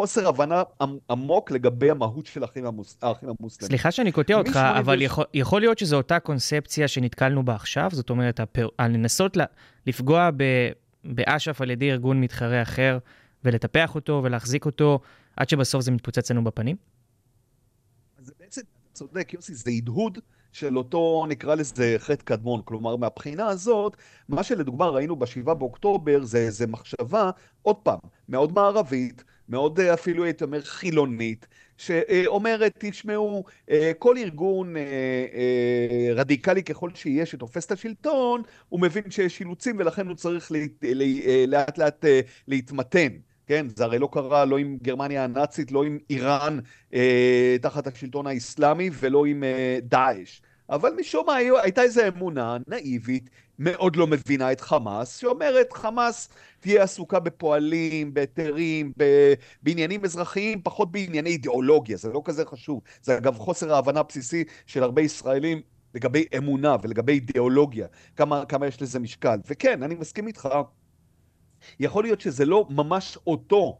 חוסר 0.00 0.28
הבנה 0.28 0.62
עמוק 1.10 1.50
לגבי 1.50 1.90
המהות 1.90 2.26
של 2.26 2.42
האחים 2.42 2.66
המוס... 2.66 2.98
המוסלמים. 3.02 3.68
סליחה 3.68 3.90
שאני 3.90 4.12
קוטע 4.12 4.34
אותך, 4.34 4.56
אבל 4.78 5.02
יכול, 5.02 5.24
יכול 5.34 5.60
להיות 5.60 5.78
שזו 5.78 5.96
אותה 5.96 6.20
קונספציה 6.20 6.88
שנתקלנו 6.88 7.44
בה 7.44 7.54
עכשיו, 7.54 7.88
זאת 7.92 8.10
אומרת, 8.10 8.40
הפר... 8.40 8.68
לנסות. 8.80 9.36
לפגוע 9.86 10.30
ב... 10.36 10.42
באש"ף 11.04 11.60
על 11.60 11.70
ידי 11.70 11.90
ארגון 11.90 12.20
מתחרה 12.20 12.62
אחר, 12.62 12.98
ולטפח 13.44 13.94
אותו 13.94 14.20
ולהחזיק 14.24 14.66
אותו, 14.66 15.00
עד 15.36 15.48
שבסוף 15.48 15.82
זה 15.82 15.90
מתפוצץ 15.90 16.30
לנו 16.30 16.44
בפנים? 16.44 16.76
זה 18.18 18.32
בעצם, 18.40 18.62
צודק, 18.92 19.34
יוסי, 19.34 19.54
זה 19.54 19.70
הדהוד 19.70 20.18
של 20.52 20.78
אותו, 20.78 21.26
נקרא 21.28 21.54
לזה, 21.54 21.94
חטא 21.98 22.24
קדמון. 22.24 22.60
כלומר, 22.64 22.96
מהבחינה 22.96 23.46
הזאת, 23.46 23.96
מה 24.28 24.42
שלדוגמה 24.42 24.88
ראינו 24.88 25.16
ב-7 25.16 25.54
באוקטובר 25.54 26.22
זה, 26.22 26.50
זה 26.50 26.66
מחשבה, 26.66 27.30
עוד 27.62 27.76
פעם, 27.76 27.98
מאוד 28.28 28.52
מערבית, 28.52 29.24
מאוד 29.50 29.80
אה, 29.80 29.94
אפילו 29.94 30.24
הייתי 30.24 30.44
אומר 30.44 30.62
חילונית, 30.62 31.46
שאומרת, 31.76 32.74
תשמעו, 32.78 33.44
אה, 33.70 33.92
כל 33.98 34.16
ארגון 34.18 34.76
אה, 34.76 36.12
רדיקלי 36.14 36.62
ככל 36.62 36.90
שיהיה 36.94 37.26
שתופס 37.26 37.66
את 37.66 37.72
השלטון, 37.72 38.42
הוא 38.68 38.80
מבין 38.80 39.10
שיש 39.10 39.40
אילוצים 39.40 39.76
ולכן 39.78 40.06
הוא 40.06 40.16
צריך 40.16 40.52
לאט 41.46 41.78
לאט 41.78 42.04
להתמתן. 42.48 43.08
כן, 43.50 43.66
זה 43.76 43.84
הרי 43.84 43.98
לא 43.98 44.08
קרה 44.12 44.44
לא 44.44 44.58
עם 44.58 44.78
גרמניה 44.82 45.24
הנאצית, 45.24 45.72
לא 45.72 45.84
עם 45.84 45.98
איראן 46.10 46.58
אה, 46.94 47.56
תחת 47.62 47.86
השלטון 47.86 48.26
האסלאמי 48.26 48.90
ולא 48.92 49.26
עם 49.26 49.44
אה, 49.44 49.78
דאעש. 49.82 50.40
אבל 50.70 50.92
משום 51.00 51.26
מה 51.26 51.34
הייתה 51.34 51.82
איזו 51.82 52.00
אמונה 52.08 52.56
נאיבית, 52.66 53.30
מאוד 53.58 53.96
לא 53.96 54.06
מבינה 54.06 54.52
את 54.52 54.60
חמאס, 54.60 55.16
שאומרת 55.16 55.72
חמאס 55.72 56.28
תהיה 56.60 56.82
עסוקה 56.82 57.20
בפועלים, 57.20 58.14
בהיתרים, 58.14 58.92
בעניינים 59.62 60.04
אזרחיים, 60.04 60.62
פחות 60.62 60.92
בענייני 60.92 61.30
אידיאולוגיה, 61.30 61.96
זה 61.96 62.12
לא 62.12 62.22
כזה 62.24 62.44
חשוב. 62.44 62.80
זה 63.02 63.16
אגב 63.16 63.38
חוסר 63.38 63.74
ההבנה 63.74 64.00
הבסיסי 64.00 64.44
של 64.66 64.82
הרבה 64.82 65.02
ישראלים 65.02 65.60
לגבי 65.94 66.24
אמונה 66.36 66.76
ולגבי 66.82 67.12
אידיאולוגיה, 67.12 67.86
כמה, 68.16 68.44
כמה 68.44 68.66
יש 68.66 68.82
לזה 68.82 68.98
משקל. 68.98 69.38
וכן, 69.46 69.82
אני 69.82 69.94
מסכים 69.94 70.26
איתך, 70.26 70.48
יכול 71.80 72.04
להיות 72.04 72.20
שזה 72.20 72.44
לא 72.44 72.66
ממש 72.70 73.18
אותו, 73.26 73.78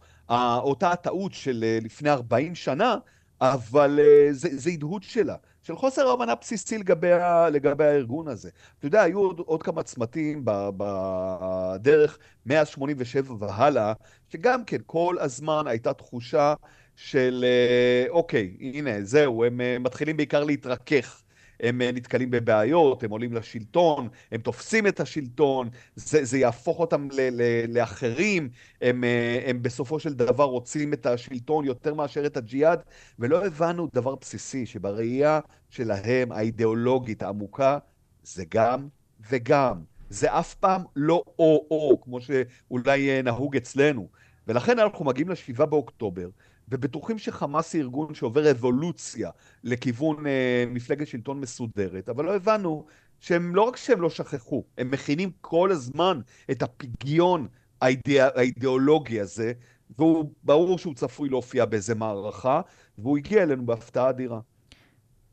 אותה 0.58 0.90
הטעות 0.90 1.32
של 1.32 1.64
אה, 1.64 1.78
לפני 1.82 2.10
40 2.10 2.54
שנה, 2.54 2.96
אבל 3.40 4.00
אה, 4.02 4.28
זה, 4.32 4.48
זה 4.52 4.70
הדהוד 4.70 5.02
שלה. 5.02 5.36
של 5.62 5.76
חוסר 5.76 6.08
הבנה 6.08 6.34
בסיסי 6.34 6.78
לגבי, 6.78 7.12
ה, 7.12 7.50
לגבי 7.50 7.84
הארגון 7.84 8.28
הזה. 8.28 8.50
אתה 8.78 8.86
יודע, 8.86 9.02
היו 9.02 9.18
עוד, 9.18 9.38
עוד 9.38 9.62
כמה 9.62 9.82
צמתים 9.82 10.42
בדרך 10.44 12.18
מאז 12.46 12.68
87 12.68 13.34
והלאה, 13.38 13.92
שגם 14.28 14.64
כן 14.64 14.78
כל 14.86 15.16
הזמן 15.20 15.66
הייתה 15.66 15.92
תחושה 15.92 16.54
של 16.96 17.44
אה, 17.46 18.10
אוקיי, 18.10 18.56
הנה, 18.60 19.02
זהו, 19.02 19.44
הם 19.44 19.60
אה, 19.60 19.76
מתחילים 19.78 20.16
בעיקר 20.16 20.44
להתרכך. 20.44 21.22
הם 21.62 21.82
אה, 21.82 21.92
נתקלים 21.92 22.30
בבעיות, 22.30 23.02
הם 23.02 23.10
עולים 23.10 23.32
לשלטון, 23.32 24.08
הם 24.32 24.40
תופסים 24.40 24.86
את 24.86 25.00
השלטון, 25.00 25.68
זה, 25.96 26.24
זה 26.24 26.38
יהפוך 26.38 26.78
אותם 26.78 27.08
ל, 27.12 27.20
ל, 27.42 27.42
לאחרים, 27.78 28.48
הם, 28.82 29.04
אה, 29.04 29.40
הם 29.46 29.62
בסופו 29.62 30.00
של 30.00 30.14
דבר 30.14 30.44
רוצים 30.44 30.92
את 30.92 31.06
השלטון 31.06 31.64
יותר 31.64 31.94
מאשר 31.94 32.26
את 32.26 32.36
הג'יהאד, 32.36 32.80
ולא 33.18 33.46
הבנו 33.46 33.88
דבר 33.94 34.14
בסיסי, 34.14 34.66
שבראייה 34.66 35.40
שלהם, 35.70 36.32
האידיאולוגית 36.32 37.22
העמוקה, 37.22 37.78
זה 38.22 38.44
גם 38.48 38.88
וגם. 39.30 39.82
זה 40.10 40.38
אף 40.38 40.54
פעם 40.54 40.82
לא 40.96 41.24
או-או, 41.38 42.00
כמו 42.00 42.18
שאולי 42.20 43.10
אה, 43.10 43.22
נהוג 43.22 43.56
אצלנו. 43.56 44.08
ולכן 44.48 44.78
אנחנו 44.78 45.04
מגיעים 45.04 45.28
לשבעה 45.28 45.66
באוקטובר, 45.66 46.28
ובטוחים 46.70 47.18
שחמאס 47.18 47.74
היא 47.74 47.82
ארגון 47.82 48.14
שעובר 48.14 48.50
אבולוציה 48.50 49.30
לכיוון 49.64 50.26
אה, 50.26 50.64
מפלגת 50.68 51.06
שלטון 51.06 51.40
מסודרת, 51.40 52.08
אבל 52.08 52.24
לא 52.24 52.34
הבנו 52.34 52.86
שהם 53.20 53.54
לא 53.56 53.62
רק 53.62 53.76
שהם 53.76 54.00
לא 54.00 54.10
שכחו, 54.10 54.64
הם 54.78 54.90
מכינים 54.90 55.30
כל 55.40 55.70
הזמן 55.70 56.20
את 56.50 56.62
הפגיון 56.62 57.48
האידא, 57.80 58.28
האידיאולוגי 58.34 59.20
הזה, 59.20 59.52
והוא 59.98 60.32
ברור 60.42 60.78
שהוא 60.78 60.94
צפוי 60.94 61.28
להופיע 61.28 61.64
באיזה 61.64 61.94
מערכה, 61.94 62.60
והוא 62.98 63.18
הגיע 63.18 63.42
אלינו 63.42 63.66
בהפתעה 63.66 64.10
אדירה. 64.10 64.40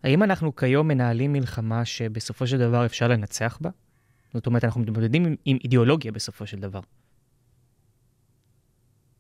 האם 0.04 0.24
אנחנו 0.24 0.56
כיום 0.56 0.88
מנהלים 0.88 1.34
מלחמה 1.34 1.86
שבסופו 1.86 2.48
של 2.48 2.58
דבר 2.58 2.86
אפשר 2.86 3.08
לנצח 3.08 3.58
בה? 3.62 3.70
זאת 4.34 4.46
אומרת, 4.46 4.64
אנחנו 4.64 4.82
מתמודדים 4.82 5.26
עם, 5.26 5.36
עם 5.46 5.58
אידיאולוגיה 5.64 6.12
בסופו 6.12 6.48
של 6.48 6.60
דבר. 6.60 6.80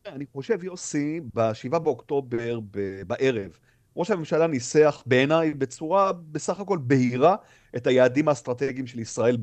אני 0.07 0.25
חושב, 0.33 0.63
יוסי, 0.63 1.21
ב-7 1.33 1.79
באוקטובר 1.79 2.59
בערב, 3.07 3.51
ראש 3.95 4.11
הממשלה 4.11 4.47
ניסח 4.47 5.03
בעיניי 5.05 5.53
בצורה 5.53 6.11
בסך 6.13 6.59
הכל 6.59 6.77
בהירה 6.81 7.35
את 7.75 7.87
היעדים 7.87 8.27
האסטרטגיים 8.27 8.87
של 8.87 8.99
ישראל 8.99 9.37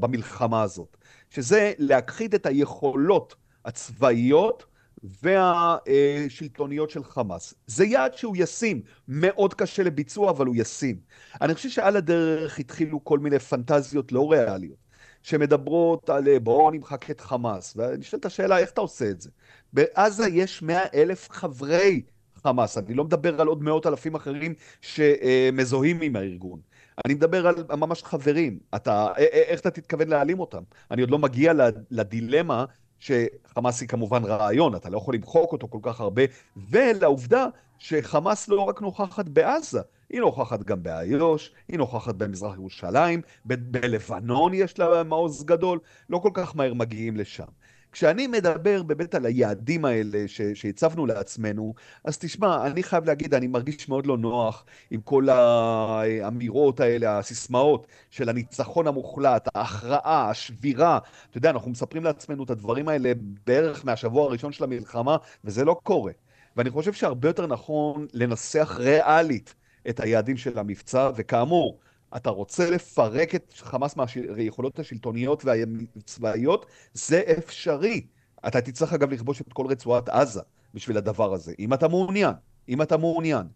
במלחמה 0.00 0.62
הזאת, 0.62 0.96
שזה 1.30 1.72
להכחיד 1.78 2.34
את 2.34 2.46
היכולות 2.46 3.34
הצבאיות 3.64 4.64
והשלטוניות 5.02 6.90
של 6.90 7.04
חמאס. 7.04 7.54
זה 7.66 7.84
יעד 7.84 8.14
שהוא 8.14 8.36
ישים, 8.38 8.82
מאוד 9.08 9.54
קשה 9.54 9.82
לביצוע, 9.82 10.30
אבל 10.30 10.46
הוא 10.46 10.54
ישים. 10.58 10.96
אני 11.40 11.54
חושב 11.54 11.68
שעל 11.68 11.96
הדרך 11.96 12.58
התחילו 12.58 13.04
כל 13.04 13.18
מיני 13.18 13.38
פנטזיות 13.38 14.12
לא 14.12 14.32
ריאליות. 14.32 14.91
שמדברות 15.22 16.10
על 16.10 16.28
אה, 16.28 16.40
בואו 16.40 16.70
נמחק 16.70 17.10
את 17.10 17.20
חמאס, 17.20 17.74
ונשאלת 17.76 18.24
השאלה 18.24 18.58
איך 18.58 18.70
אתה 18.70 18.80
עושה 18.80 19.10
את 19.10 19.20
זה. 19.20 19.30
בעזה 19.72 20.28
יש 20.28 20.62
מאה 20.62 20.84
אלף 20.94 21.30
חברי 21.30 22.02
חמאס, 22.42 22.78
אני 22.78 22.94
לא 22.94 23.04
מדבר 23.04 23.40
על 23.40 23.46
עוד 23.46 23.62
מאות 23.62 23.86
אלפים 23.86 24.14
אחרים 24.14 24.54
שמזוהים 24.80 26.00
עם 26.00 26.16
הארגון. 26.16 26.60
אני 27.06 27.14
מדבר 27.14 27.46
על 27.46 27.54
ממש 27.76 28.02
חברים, 28.02 28.58
אתה, 28.76 29.08
איך 29.16 29.60
אתה 29.60 29.70
תתכוון 29.70 30.08
להעלים 30.08 30.40
אותם? 30.40 30.62
אני 30.90 31.00
עוד 31.00 31.10
לא 31.10 31.18
מגיע 31.18 31.52
לדילמה 31.90 32.64
שחמאס 32.98 33.80
היא 33.80 33.88
כמובן 33.88 34.24
רעיון, 34.24 34.74
אתה 34.74 34.90
לא 34.90 34.96
יכול 34.96 35.14
למחוק 35.14 35.52
אותו 35.52 35.68
כל 35.70 35.78
כך 35.82 36.00
הרבה, 36.00 36.22
ולעובדה 36.70 37.46
שחמאס 37.78 38.48
לא 38.48 38.60
רק 38.60 38.82
נוכחת 38.82 39.28
בעזה, 39.28 39.80
היא 40.12 40.20
נוכחת 40.20 40.62
גם 40.62 40.82
באיו"ש, 40.82 41.50
היא 41.68 41.78
נוכחת 41.78 42.14
במזרח 42.14 42.54
ירושלים, 42.54 43.20
בלבנון 43.44 44.54
יש 44.54 44.78
לה 44.78 45.02
מעוז 45.02 45.44
גדול, 45.44 45.78
לא 46.10 46.18
כל 46.18 46.30
כך 46.34 46.56
מהר 46.56 46.74
מגיעים 46.74 47.16
לשם. 47.16 47.44
כשאני 47.92 48.26
מדבר 48.26 48.82
באמת 48.82 49.14
על 49.14 49.26
היעדים 49.26 49.84
האלה 49.84 50.24
שהצבנו 50.54 51.06
לעצמנו, 51.06 51.74
אז 52.04 52.18
תשמע, 52.18 52.66
אני 52.66 52.82
חייב 52.82 53.04
להגיד, 53.04 53.34
אני 53.34 53.46
מרגיש 53.46 53.88
מאוד 53.88 54.06
לא 54.06 54.18
נוח 54.18 54.64
עם 54.90 55.00
כל 55.00 55.28
האמירות 55.28 56.80
האלה, 56.80 57.18
הסיסמאות 57.18 57.86
של 58.10 58.28
הניצחון 58.28 58.86
המוחלט, 58.86 59.48
ההכרעה, 59.54 60.30
השבירה. 60.30 60.98
אתה 61.30 61.38
יודע, 61.38 61.50
אנחנו 61.50 61.70
מספרים 61.70 62.04
לעצמנו 62.04 62.44
את 62.44 62.50
הדברים 62.50 62.88
האלה 62.88 63.12
בערך 63.46 63.84
מהשבוע 63.84 64.24
הראשון 64.24 64.52
של 64.52 64.64
המלחמה, 64.64 65.16
וזה 65.44 65.64
לא 65.64 65.76
קורה. 65.82 66.12
ואני 66.56 66.70
חושב 66.70 66.92
שהרבה 66.92 67.28
יותר 67.28 67.46
נכון 67.46 68.06
לנסח 68.12 68.76
ריאלית 68.78 69.54
את 69.88 70.00
היעדים 70.00 70.36
של 70.36 70.58
המבצע, 70.58 71.10
וכאמור, 71.16 71.78
אתה 72.16 72.30
רוצה 72.30 72.70
לפרק 72.70 73.34
את 73.34 73.54
חמאס 73.56 73.96
מהיכולות 73.96 74.78
השלטוניות 74.78 75.44
והצבאיות, 75.44 76.66
זה 76.92 77.22
אפשרי. 77.38 78.06
אתה 78.46 78.60
תצטרך 78.60 78.92
אגב 78.92 79.12
לכבוש 79.12 79.40
את 79.40 79.52
כל 79.52 79.66
רצועת 79.66 80.08
עזה 80.08 80.40
בשביל 80.74 80.96
הדבר 80.96 81.34
הזה, 81.34 81.52
אם 81.58 81.74
אתה 81.74 81.88
מעוניין, 81.88 82.34
אם 82.68 82.82
אתה 82.82 82.96
מעוניין. 82.96 83.46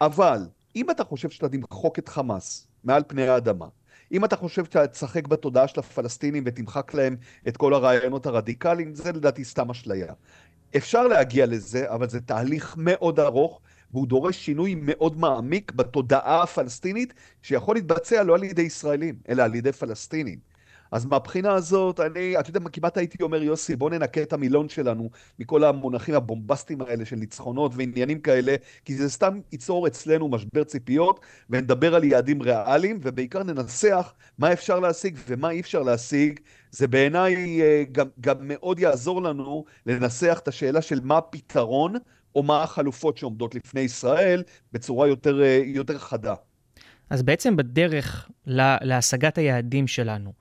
אבל 0.00 0.48
אם 0.76 0.90
אתה 0.90 1.04
חושב 1.04 1.30
שאתה 1.30 1.48
תמחוק 1.48 1.98
את 1.98 2.08
חמאס 2.08 2.66
מעל 2.84 3.02
פני 3.06 3.28
האדמה, 3.28 3.66
אם 4.12 4.24
אתה 4.24 4.36
חושב 4.36 4.64
שאתה 4.64 4.86
תשחק 4.86 5.28
בתודעה 5.28 5.68
של 5.68 5.80
הפלסטינים 5.80 6.42
ותמחק 6.46 6.94
להם 6.94 7.16
את 7.48 7.56
כל 7.56 7.74
הרעיונות 7.74 8.26
הרדיקליים, 8.26 8.94
זה 8.94 9.12
לדעתי 9.12 9.44
סתם 9.44 9.70
אשליה. 9.70 10.12
אפשר 10.76 11.06
להגיע 11.06 11.46
לזה, 11.46 11.90
אבל 11.92 12.08
זה 12.08 12.20
תהליך 12.20 12.74
מאוד 12.78 13.20
ארוך, 13.20 13.60
והוא 13.94 14.06
דורש 14.06 14.36
שינוי 14.36 14.74
מאוד 14.74 15.18
מעמיק 15.18 15.72
בתודעה 15.72 16.42
הפלסטינית, 16.42 17.14
שיכול 17.42 17.76
להתבצע 17.76 18.22
לא 18.22 18.34
על 18.34 18.44
ידי 18.44 18.62
ישראלים, 18.62 19.14
אלא 19.28 19.42
על 19.42 19.54
ידי 19.54 19.72
פלסטינים. 19.72 20.54
אז 20.94 21.06
מהבחינה 21.06 21.52
הזאת, 21.52 22.00
אני, 22.00 22.38
אתה 22.38 22.50
יודע, 22.50 22.70
כמעט 22.72 22.96
הייתי 22.96 23.22
אומר, 23.22 23.42
יוסי, 23.42 23.76
בוא 23.76 23.90
ננקה 23.90 24.22
את 24.22 24.32
המילון 24.32 24.68
שלנו 24.68 25.10
מכל 25.38 25.64
המונחים 25.64 26.14
הבומבסטיים 26.14 26.80
האלה 26.82 27.04
של 27.04 27.16
ניצחונות 27.16 27.72
ועניינים 27.74 28.20
כאלה, 28.20 28.54
כי 28.84 28.94
זה 28.94 29.10
סתם 29.10 29.40
ייצור 29.52 29.86
אצלנו 29.86 30.28
משבר 30.28 30.64
ציפיות, 30.64 31.20
ונדבר 31.50 31.94
על 31.94 32.04
יעדים 32.04 32.42
ריאליים, 32.42 32.98
ובעיקר 33.02 33.42
ננסח 33.42 34.14
מה 34.38 34.52
אפשר 34.52 34.80
להשיג 34.80 35.18
ומה 35.28 35.50
אי 35.50 35.60
אפשר 35.60 35.82
להשיג. 35.82 36.40
זה 36.70 36.86
בעיניי 36.86 37.62
אה, 37.62 37.84
גם, 37.92 38.06
גם 38.20 38.36
מאוד 38.40 38.78
יעזור 38.78 39.22
לנו 39.22 39.64
לנסח 39.86 40.40
את 40.42 40.48
השאלה 40.48 40.82
של 40.82 41.00
מה 41.02 41.18
הפתרון, 41.18 41.94
או 42.34 42.42
מה 42.42 42.62
החלופות 42.62 43.18
שעומדות 43.18 43.54
לפני 43.54 43.80
ישראל, 43.80 44.42
בצורה 44.72 45.08
יותר, 45.08 45.42
אה, 45.42 45.60
יותר 45.64 45.98
חדה. 45.98 46.34
אז 47.10 47.22
בעצם 47.22 47.56
בדרך 47.56 48.28
להשגת 48.46 49.38
היעדים 49.38 49.86
שלנו, 49.86 50.32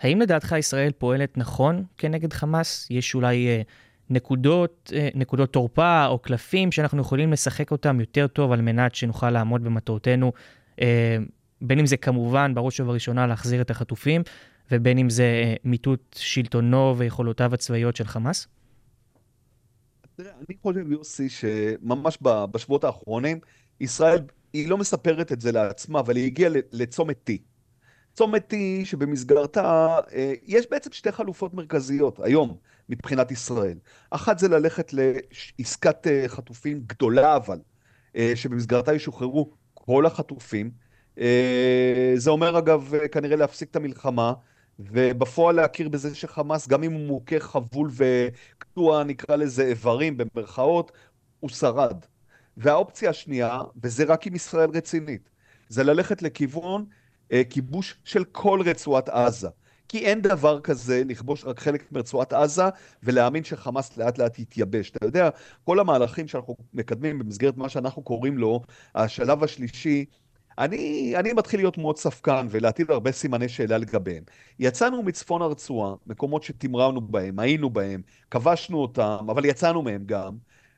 האם 0.00 0.20
לדעתך 0.20 0.54
ישראל 0.58 0.92
פועלת 0.98 1.38
נכון 1.38 1.84
כנגד 1.98 2.32
חמאס? 2.32 2.86
יש 2.90 3.14
אולי 3.14 3.46
אה, 3.48 3.62
נקודות, 4.10 4.92
אה, 4.94 5.08
נקודות 5.14 5.52
תורפה 5.52 6.06
או 6.06 6.18
קלפים 6.18 6.72
שאנחנו 6.72 7.00
יכולים 7.00 7.32
לשחק 7.32 7.70
אותם 7.70 8.00
יותר 8.00 8.26
טוב 8.26 8.52
על 8.52 8.60
מנת 8.60 8.94
שנוכל 8.94 9.30
לעמוד 9.30 9.64
במטרותינו, 9.64 10.32
בין 11.60 11.78
אם 11.78 11.86
זה 11.86 11.96
כמובן, 11.96 12.54
בראש 12.54 12.80
ובראשונה, 12.80 13.26
להחזיר 13.26 13.60
את 13.60 13.70
החטופים, 13.70 14.22
ובין 14.70 14.98
אם 14.98 15.10
זה 15.10 15.54
מיטוט 15.64 16.16
שלטונו 16.18 16.94
ויכולותיו 16.98 17.54
הצבאיות 17.54 17.96
של 17.96 18.04
חמאס? 18.04 18.48
תראה, 20.16 20.32
אני 20.36 20.56
חושב, 20.62 20.92
יוסי, 20.92 21.28
שממש 21.28 22.18
בשבועות 22.22 22.84
האחרונים, 22.84 23.40
ישראל, 23.80 24.18
היא 24.52 24.68
לא 24.68 24.78
מספרת 24.78 25.32
את 25.32 25.40
זה 25.40 25.52
לעצמה, 25.52 26.00
אבל 26.00 26.16
היא 26.16 26.26
הגיעה 26.26 26.50
לצומת 26.72 27.30
T. 27.30 27.32
צומת 28.14 28.52
T 28.52 28.56
שבמסגרתה 28.84 29.98
אה, 30.12 30.32
יש 30.46 30.66
בעצם 30.70 30.92
שתי 30.92 31.12
חלופות 31.12 31.54
מרכזיות 31.54 32.20
היום 32.20 32.56
מבחינת 32.88 33.30
ישראל. 33.30 33.78
אחת 34.10 34.38
זה 34.38 34.48
ללכת 34.48 34.92
לעסקת 34.92 36.06
אה, 36.06 36.24
חטופים 36.26 36.82
גדולה 36.86 37.36
אבל, 37.36 37.58
אה, 38.16 38.32
שבמסגרתה 38.34 38.94
ישוחררו 38.94 39.52
כל 39.74 40.06
החטופים. 40.06 40.70
זה 42.16 42.30
אומר 42.30 42.58
אגב 42.58 42.92
כנראה 43.12 43.36
להפסיק 43.36 43.70
את 43.70 43.76
המלחמה, 43.76 44.32
ובפועל 44.78 45.56
להכיר 45.56 45.88
בזה 45.88 46.14
שחמאס, 46.14 46.68
גם 46.68 46.82
אם 46.82 46.92
הוא 46.92 47.06
מוכה 47.06 47.40
חבול 47.40 47.90
וקטוע, 47.96 49.04
נקרא 49.04 49.36
לזה 49.36 49.64
איברים 49.64 50.16
במרכאות, 50.16 50.92
הוא 51.40 51.50
שרד. 51.50 52.04
והאופציה 52.56 53.10
השנייה, 53.10 53.60
וזה 53.82 54.04
רק 54.04 54.26
עם 54.26 54.34
ישראל 54.34 54.70
רצינית, 54.70 55.30
זה 55.68 55.84
ללכת 55.84 56.22
לכיוון 56.22 56.84
אה, 57.32 57.42
כיבוש 57.50 57.98
של 58.04 58.24
כל 58.24 58.60
רצועת 58.64 59.08
עזה. 59.08 59.48
כי 59.88 59.98
אין 59.98 60.22
דבר 60.22 60.60
כזה 60.60 61.02
לכבוש 61.06 61.44
רק 61.44 61.60
חלק 61.60 61.92
מרצועת 61.92 62.32
עזה 62.32 62.62
ולהאמין 63.02 63.44
שחמאס 63.44 63.96
לאט 63.96 64.18
לאט 64.18 64.38
יתייבש. 64.38 64.90
אתה 64.90 65.06
יודע, 65.06 65.28
כל 65.64 65.80
המהלכים 65.80 66.28
שאנחנו 66.28 66.56
מקדמים 66.74 67.18
במסגרת 67.18 67.56
מה 67.56 67.68
שאנחנו 67.68 68.02
קוראים 68.02 68.38
לו 68.38 68.60
השלב 68.94 69.44
השלישי, 69.44 70.04
אני, 70.58 71.12
אני 71.16 71.32
מתחיל 71.32 71.60
להיות 71.60 71.78
מאוד 71.78 71.98
ספקן 71.98 72.46
ולהטיל 72.50 72.86
הרבה 72.92 73.12
סימני 73.12 73.48
שאלה 73.48 73.78
לגביהם. 73.78 74.24
יצאנו 74.58 75.02
מצפון 75.02 75.42
הרצועה, 75.42 75.94
מקומות 76.06 76.42
שתמרנו 76.42 77.00
בהם, 77.00 77.38
היינו 77.38 77.70
בהם, 77.70 78.02
כבשנו 78.30 78.78
אותם, 78.78 79.26
אבל 79.30 79.44
יצאנו 79.44 79.82
מהם 79.82 80.02
גם. 80.06 80.36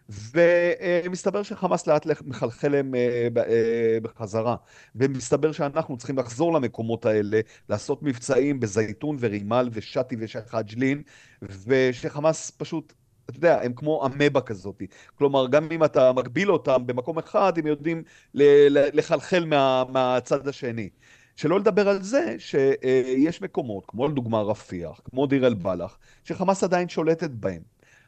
ומסתבר 0.09 1.43
שחמאס 1.43 1.87
לאט 1.87 2.07
מחלחל 2.25 2.69
להם 2.69 2.95
אה, 2.95 3.29
אה, 3.37 3.99
בחזרה. 4.03 4.57
ומסתבר 4.95 5.53
שאנחנו 5.53 5.97
צריכים 5.97 6.19
לחזור 6.19 6.53
למקומות 6.53 7.07
האלה, 7.07 7.41
לעשות 7.69 8.03
מבצעים 8.03 8.61
בזייתון 8.61 9.17
ורימל 9.21 9.69
ושאטי 9.73 10.17
ושחאג'לין, 10.19 11.03
ושחמאס 11.43 12.51
פשוט, 12.51 12.93
אתה 13.31 13.39
יודע, 13.39 13.63
הם 13.63 13.73
כמו 13.73 14.07
אמבה 14.07 14.41
כזאת. 14.41 14.83
כלומר, 15.15 15.49
גם 15.49 15.69
אם 15.73 15.85
אתה 15.85 16.13
מגביל 16.13 16.53
אותם 16.53 16.87
במקום 16.87 17.19
אחד, 17.19 17.59
הם 17.59 17.67
יודעים 17.67 18.03
לחלחל 18.35 19.45
מה, 19.45 19.85
מהצד 19.89 20.49
השני. 20.49 20.89
שלא 21.37 21.61
לדבר 21.61 21.89
על 21.89 22.03
זה 22.03 22.37
שיש 22.39 23.43
מקומות, 23.43 23.85
כמו 23.89 24.09
לדוגמה 24.09 24.43
רפיח, 24.43 25.01
כמו 25.05 25.27
דיר 25.27 25.47
אל-בלח, 25.47 25.99
שחמאס 26.25 26.65
עדיין 26.65 26.89
שולטת 26.89 27.31
בהם. 27.31 27.63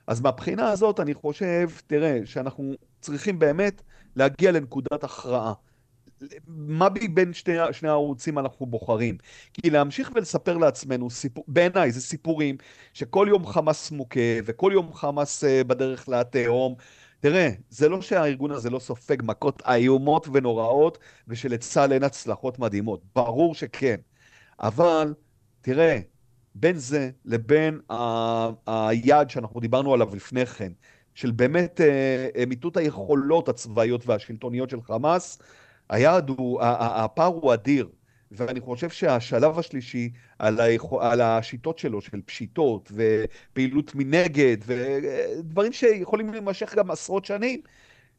אז 0.06 0.20
מהבחינה 0.20 0.70
הזאת 0.70 1.00
אני 1.00 1.14
חושב, 1.14 1.68
תראה, 1.86 2.20
שאנחנו 2.24 2.74
צריכים 3.00 3.38
באמת 3.38 3.82
להגיע 4.16 4.52
לנקודת 4.52 5.04
הכרעה. 5.04 5.52
מה 6.46 6.88
בין 6.88 7.32
שני, 7.32 7.54
שני 7.72 7.88
הערוצים 7.88 8.38
אנחנו 8.38 8.66
בוחרים? 8.66 9.16
כי 9.52 9.70
להמשיך 9.70 10.10
ולספר 10.14 10.58
לעצמנו, 10.58 11.08
בעיניי 11.48 11.92
זה 11.92 12.00
סיפורים 12.00 12.56
שכל 12.94 13.26
יום 13.30 13.46
חמאס 13.46 13.90
מוכה 13.90 14.20
וכל 14.44 14.70
יום 14.74 14.92
חמאס 14.94 15.44
uh, 15.44 15.64
בדרך 15.64 16.08
לתהום. 16.08 16.74
תראה, 17.20 17.50
זה 17.68 17.88
לא 17.88 18.02
שהארגון 18.02 18.50
הזה 18.50 18.70
לא 18.70 18.78
סופג 18.78 19.16
מכות 19.22 19.62
איומות 19.66 20.28
ונוראות 20.32 20.98
ושלצה"ל 21.28 21.92
אין 21.92 22.02
הצלחות 22.02 22.58
מדהימות, 22.58 23.02
ברור 23.14 23.54
שכן. 23.54 23.96
אבל, 24.60 25.14
תראה, 25.60 26.00
בין 26.54 26.76
זה 26.76 27.10
לבין 27.24 27.80
היעד 28.66 29.30
שאנחנו 29.30 29.60
דיברנו 29.60 29.94
עליו 29.94 30.14
לפני 30.16 30.46
כן, 30.46 30.72
של 31.14 31.30
באמת 31.30 31.80
אה, 31.80 32.28
אה, 32.36 32.46
מיטוט 32.46 32.76
היכולות 32.76 33.48
הצבאיות 33.48 34.06
והשלטוניות 34.06 34.70
של 34.70 34.82
חמאס, 34.82 35.38
היעד 35.90 36.28
הוא, 36.28 36.58
הפער 36.62 37.26
הוא 37.26 37.54
אדיר. 37.54 37.88
ואני 38.32 38.60
חושב 38.60 38.90
שהשלב 38.90 39.58
השלישי 39.58 40.10
על, 40.38 40.60
היכול, 40.60 41.02
על 41.02 41.20
השיטות 41.20 41.78
שלו, 41.78 42.00
של 42.00 42.20
פשיטות 42.24 42.92
ופעילות 42.94 43.94
מנגד 43.94 44.56
ודברים 44.66 45.72
שיכולים 45.72 46.32
להימשך 46.32 46.74
גם 46.74 46.90
עשרות 46.90 47.24
שנים, 47.24 47.60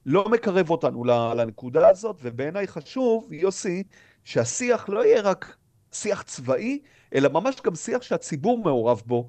לא 0.06 0.30
מקרב 0.30 0.70
אותנו 0.70 1.04
לנקודה 1.06 1.90
הזאת, 1.90 2.20
ובעיניי 2.22 2.68
חשוב, 2.68 3.34
יוסי, 3.34 3.84
שהשיח 4.24 4.90
לא 4.90 5.06
יהיה 5.06 5.22
רק 5.22 5.56
שיח 5.92 6.22
צבאי, 6.22 6.80
אלא 7.16 7.30
ממש 7.30 7.56
גם 7.64 7.76
שיח 7.76 8.02
שהציבור 8.02 8.58
מעורב 8.58 9.02
בו, 9.06 9.28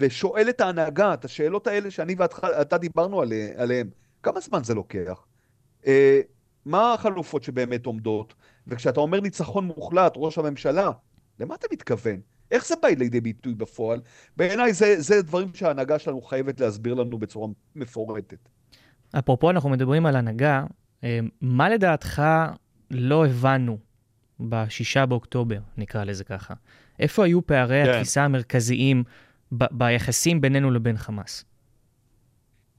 ושואל 0.00 0.48
את 0.48 0.60
ההנהגה, 0.60 1.14
את 1.14 1.24
השאלות 1.24 1.66
האלה 1.66 1.90
שאני 1.90 2.14
ואתה 2.18 2.78
דיברנו 2.78 3.20
עליהן. 3.56 3.90
כמה 4.22 4.40
זמן 4.40 4.64
זה 4.64 4.74
לוקח? 4.74 5.24
מה 6.66 6.94
החלופות 6.94 7.42
שבאמת 7.42 7.86
עומדות? 7.86 8.34
וכשאתה 8.66 9.00
אומר 9.00 9.20
ניצחון 9.20 9.64
מוחלט, 9.64 10.12
ראש 10.16 10.38
הממשלה, 10.38 10.90
למה 11.40 11.54
אתה 11.54 11.66
מתכוון? 11.72 12.20
איך 12.50 12.66
זה 12.66 12.74
בא 12.82 12.88
לידי 12.88 13.20
ביטוי 13.20 13.54
בפועל? 13.54 14.00
בעיניי 14.36 14.72
זה, 14.72 14.94
זה 14.98 15.22
דברים 15.22 15.54
שההנהגה 15.54 15.98
שלנו 15.98 16.22
חייבת 16.22 16.60
להסביר 16.60 16.94
לנו 16.94 17.18
בצורה 17.18 17.48
מפורטת. 17.76 18.48
אפרופו, 19.18 19.50
אנחנו 19.50 19.70
מדברים 19.70 20.06
על 20.06 20.16
הנהגה, 20.16 20.64
אה, 21.04 21.18
מה 21.40 21.68
לדעתך 21.68 22.22
לא 22.90 23.26
הבנו 23.26 23.78
בשישה 24.40 25.06
באוקטובר, 25.06 25.58
נקרא 25.76 26.04
לזה 26.04 26.24
ככה? 26.24 26.54
איפה 26.98 27.24
היו 27.24 27.46
פערי 27.46 27.84
כן. 27.84 27.90
התפיסה 27.90 28.24
המרכזיים 28.24 29.04
ב- 29.52 29.64
ביחסים 29.70 30.40
בינינו 30.40 30.70
לבין 30.70 30.96
חמאס? 30.96 31.44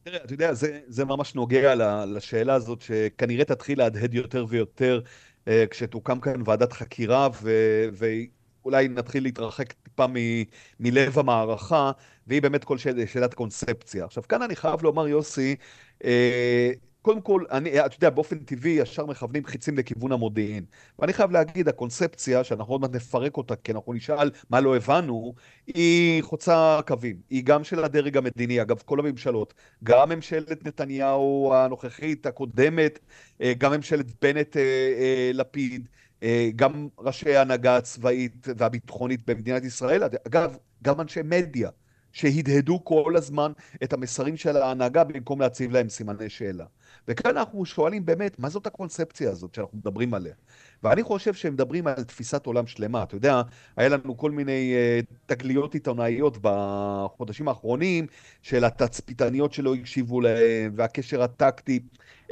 תראה, 0.05 0.23
אתה 0.23 0.33
יודע, 0.33 0.53
זה, 0.53 0.79
זה 0.87 1.05
ממש 1.05 1.35
נוגע 1.35 1.75
לשאלה 2.05 2.53
הזאת, 2.53 2.81
שכנראה 2.81 3.45
תתחיל 3.45 3.77
להדהד 3.77 4.13
יותר 4.13 4.45
ויותר 4.49 5.01
אה, 5.47 5.65
כשתוקם 5.69 6.19
כאן 6.19 6.41
ועדת 6.45 6.73
חקירה, 6.73 7.29
ו, 7.41 7.51
ואולי 7.93 8.87
נתחיל 8.87 9.23
להתרחק 9.23 9.73
טיפה 9.73 10.07
מ, 10.07 10.13
מלב 10.79 11.19
המערכה, 11.19 11.91
והיא 12.27 12.41
באמת 12.41 12.63
כל 12.63 12.77
שאל, 12.77 13.05
שאלת 13.05 13.33
קונספציה. 13.33 14.05
עכשיו, 14.05 14.23
כאן 14.29 14.41
אני 14.41 14.55
חייב 14.55 14.83
לומר, 14.83 15.07
יוסי, 15.07 15.55
אה, 16.03 16.71
קודם 17.05 17.21
כל, 17.21 17.43
אני, 17.51 17.85
אתה 17.85 17.95
יודע, 17.95 18.09
באופן 18.09 18.37
טבעי 18.37 18.71
ישר 18.71 19.05
מכוונים 19.05 19.45
חיצים 19.45 19.77
לכיוון 19.77 20.11
המודיעין. 20.11 20.65
ואני 20.99 21.13
חייב 21.13 21.31
להגיד, 21.31 21.67
הקונספציה, 21.67 22.43
שאנחנו 22.43 22.73
עוד 22.73 22.81
מעט 22.81 22.95
נפרק 22.95 23.37
אותה, 23.37 23.55
כי 23.55 23.71
אנחנו 23.71 23.93
נשאל 23.93 24.31
מה 24.49 24.59
לא 24.61 24.75
הבנו, 24.75 25.33
היא 25.67 26.23
חוצה 26.23 26.79
קווים. 26.87 27.15
היא 27.29 27.43
גם 27.43 27.63
של 27.63 27.83
הדרג 27.83 28.17
המדיני, 28.17 28.61
אגב, 28.61 28.81
כל 28.85 28.99
הממשלות, 28.99 29.53
גם 29.83 30.09
ממשלת 30.09 30.65
נתניהו 30.67 31.53
הנוכחית, 31.55 32.25
הקודמת, 32.25 32.99
אה, 33.41 33.53
גם 33.57 33.71
ממשלת 33.71 34.05
בנט-לפיד, 34.21 35.87
אה, 36.23 36.27
אה, 36.29 36.49
גם 36.55 36.87
ראשי 36.99 37.35
ההנהגה 37.35 37.77
הצבאית 37.77 38.47
והביטחונית 38.57 39.29
במדינת 39.29 39.63
ישראל, 39.63 40.03
אגב, 40.03 40.57
גם 40.83 41.01
אנשי 41.01 41.21
מדיה. 41.23 41.69
שהדהדו 42.15 42.83
כל 42.83 43.13
הזמן 43.17 43.51
את 43.83 43.93
המסרים 43.93 44.37
של 44.37 44.57
ההנהגה 44.57 45.03
במקום 45.03 45.41
להציב 45.41 45.71
להם 45.71 45.89
סימני 45.89 46.29
שאלה. 46.29 46.65
וכאן 47.07 47.37
אנחנו 47.37 47.65
שואלים 47.65 48.05
באמת, 48.05 48.39
מה 48.39 48.49
זאת 48.49 48.67
הקונספציה 48.67 49.31
הזאת 49.31 49.53
שאנחנו 49.53 49.77
מדברים 49.77 50.13
עליה? 50.13 50.33
ואני 50.83 51.03
חושב 51.03 51.33
שהם 51.33 51.53
מדברים 51.53 51.87
על 51.87 52.03
תפיסת 52.03 52.45
עולם 52.45 52.67
שלמה. 52.67 53.03
אתה 53.03 53.15
יודע, 53.15 53.41
היה 53.77 53.89
לנו 53.89 54.17
כל 54.17 54.31
מיני 54.31 54.73
uh, 55.01 55.13
תגליות 55.25 55.73
עיתונאיות 55.73 56.37
בחודשים 56.41 57.47
האחרונים 57.47 58.07
של 58.41 58.65
התצפיתניות 58.65 59.53
שלא 59.53 59.75
הקשיבו 59.75 60.21
להם, 60.21 60.73
והקשר 60.75 61.23
הטקטי. 61.23 61.79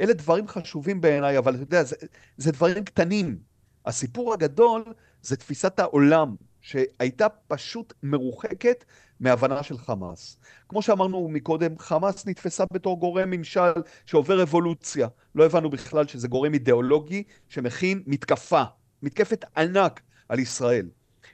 אלה 0.00 0.12
דברים 0.12 0.48
חשובים 0.48 1.00
בעיניי, 1.00 1.38
אבל 1.38 1.54
אתה 1.54 1.62
יודע, 1.62 1.82
זה, 1.82 1.96
זה 2.36 2.52
דברים 2.52 2.84
קטנים. 2.84 3.38
הסיפור 3.86 4.32
הגדול 4.32 4.84
זה 5.22 5.36
תפיסת 5.36 5.78
העולם, 5.78 6.34
שהייתה 6.60 7.26
פשוט 7.48 7.92
מרוחקת 8.02 8.84
מהבנה 9.20 9.62
של 9.62 9.78
חמאס. 9.78 10.38
כמו 10.68 10.82
שאמרנו 10.82 11.28
מקודם, 11.28 11.78
חמאס 11.78 12.26
נתפסה 12.26 12.64
בתור 12.72 13.00
גורם 13.00 13.30
ממשל 13.30 13.72
שעובר 14.06 14.42
אבולוציה. 14.42 15.08
לא 15.34 15.44
הבנו 15.44 15.70
בכלל 15.70 16.06
שזה 16.06 16.28
גורם 16.28 16.54
אידיאולוגי 16.54 17.22
שמכין 17.48 18.02
מתקפה, 18.06 18.62
מתקפת 19.02 19.44
ענק 19.56 20.00
על 20.28 20.38
ישראל. 20.38 20.88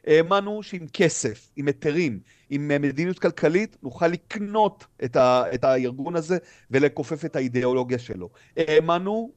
האמנו 0.07 0.63
שעם 0.63 0.87
כסף, 0.93 1.51
עם 1.57 1.67
היתרים, 1.67 2.21
עם 2.51 2.69
מדיניות 2.69 3.19
כלכלית, 3.19 3.77
נוכל 3.83 4.07
לקנות 4.07 4.87
את, 5.05 5.17
ה, 5.17 5.43
את 5.55 5.65
הארגון 5.65 6.17
הזה 6.17 6.39
ולכופף 6.71 7.25
את 7.25 7.37
האידיאולוגיה 7.37 7.99
שלו. 7.99 8.31
האמנו 8.57 9.33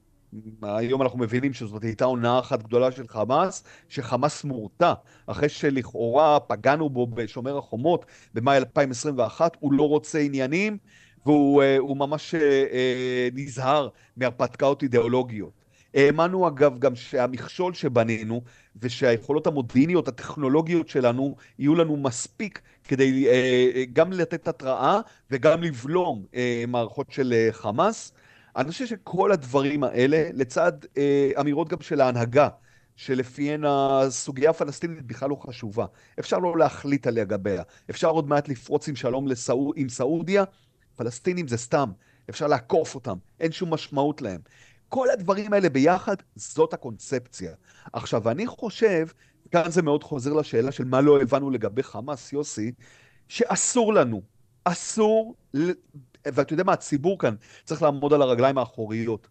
היום 0.64 1.02
אנחנו 1.02 1.20
מבינים 1.20 1.54
שזאת 1.54 1.84
הייתה 1.84 2.06
הונאה 2.06 2.40
אחת 2.40 2.64
גדולה 2.64 2.92
של 2.92 3.08
חמאס, 3.08 3.64
שחמאס 3.90 4.44
מורתע, 4.44 4.94
אחרי 5.28 5.50
שלכאורה 5.50 6.40
פגענו 6.40 6.90
בו 6.90 7.08
בשומר 7.08 7.58
החומות 7.58 8.06
במאי 8.34 8.58
2021, 8.58 9.58
הוא 9.60 9.74
לא 9.74 9.88
רוצה 9.88 10.20
עניינים, 10.20 10.78
והוא 11.26 11.64
uh, 11.64 11.94
ממש 11.94 12.36
uh, 12.36 12.38
uh, 12.38 13.36
נזהר 13.36 13.88
מהרפתקאות 14.18 14.84
אידיאולוגיות. 14.84 15.64
האמנו 15.94 16.48
אגב 16.48 16.80
גם 16.80 16.96
שהמכשול 16.96 17.74
שבנינו 17.74 18.42
ושהיכולות 18.82 19.48
המודיעיניות, 19.48 20.08
הטכנולוגיות 20.08 20.88
שלנו, 20.88 21.36
יהיו 21.60 21.76
לנו 21.76 21.98
מספיק 21.98 22.62
כדי 22.84 23.28
גם 23.94 24.12
לתת 24.12 24.48
התראה 24.48 25.00
וגם 25.32 25.64
לבלום 25.64 26.26
מערכות 26.68 27.12
של 27.12 27.34
חמאס. 27.52 28.12
אני 28.56 28.72
חושב 28.72 28.86
שכל 28.86 29.32
הדברים 29.32 29.84
האלה, 29.84 30.30
לצד 30.34 30.72
אה, 30.98 31.32
אמירות 31.40 31.70
גם 31.70 31.82
של 31.82 32.02
ההנהגה, 32.02 32.50
שלפיהן 32.96 33.64
הסוגיה 33.68 34.50
הפלסטינית 34.50 35.02
בכלל 35.02 35.30
לא 35.30 35.36
חשובה. 35.36 35.86
אפשר 36.20 36.38
לא 36.38 36.58
להחליט 36.58 37.08
עליה 37.08 37.24
גביה. 37.24 37.64
אפשר 37.90 38.08
עוד 38.08 38.28
מעט 38.28 38.50
לפרוץ 38.50 38.88
עם 38.88 38.96
שלום 38.96 39.28
לסעוד, 39.28 39.76
עם 39.78 39.90
סעודיה. 39.90 40.44
פלסטינים 40.96 41.48
זה 41.48 41.58
סתם. 41.58 41.92
אפשר 42.30 42.48
לעקוף 42.48 42.96
אותם. 42.96 43.18
אין 43.40 43.52
שום 43.52 43.74
משמעות 43.74 44.22
להם. 44.22 44.42
כל 44.90 45.10
הדברים 45.10 45.54
האלה 45.54 45.70
ביחד, 45.70 46.16
זאת 46.36 46.74
הקונספציה. 46.74 47.54
עכשיו, 47.94 48.30
אני 48.30 48.48
חושב, 48.48 49.08
כאן 49.52 49.72
זה 49.72 49.82
מאוד 49.82 50.04
חוזר 50.04 50.34
לשאלה 50.34 50.72
של 50.72 50.86
מה 50.86 51.02
לא 51.02 51.22
הבנו 51.22 51.50
לגבי 51.50 51.84
חמאס, 51.84 52.34
יוסי, 52.34 52.72
שאסור 53.28 53.94
לנו, 53.94 54.22
אסור 54.64 55.36
ואתה 56.28 56.54
יודע 56.54 56.64
מה, 56.64 56.74
הציבור 56.74 57.20
כאן 57.20 57.36
צריך 57.64 57.82
לעמוד 57.82 58.14
על 58.14 58.22
הרגליים 58.22 58.58
האחוריות. 58.58 59.28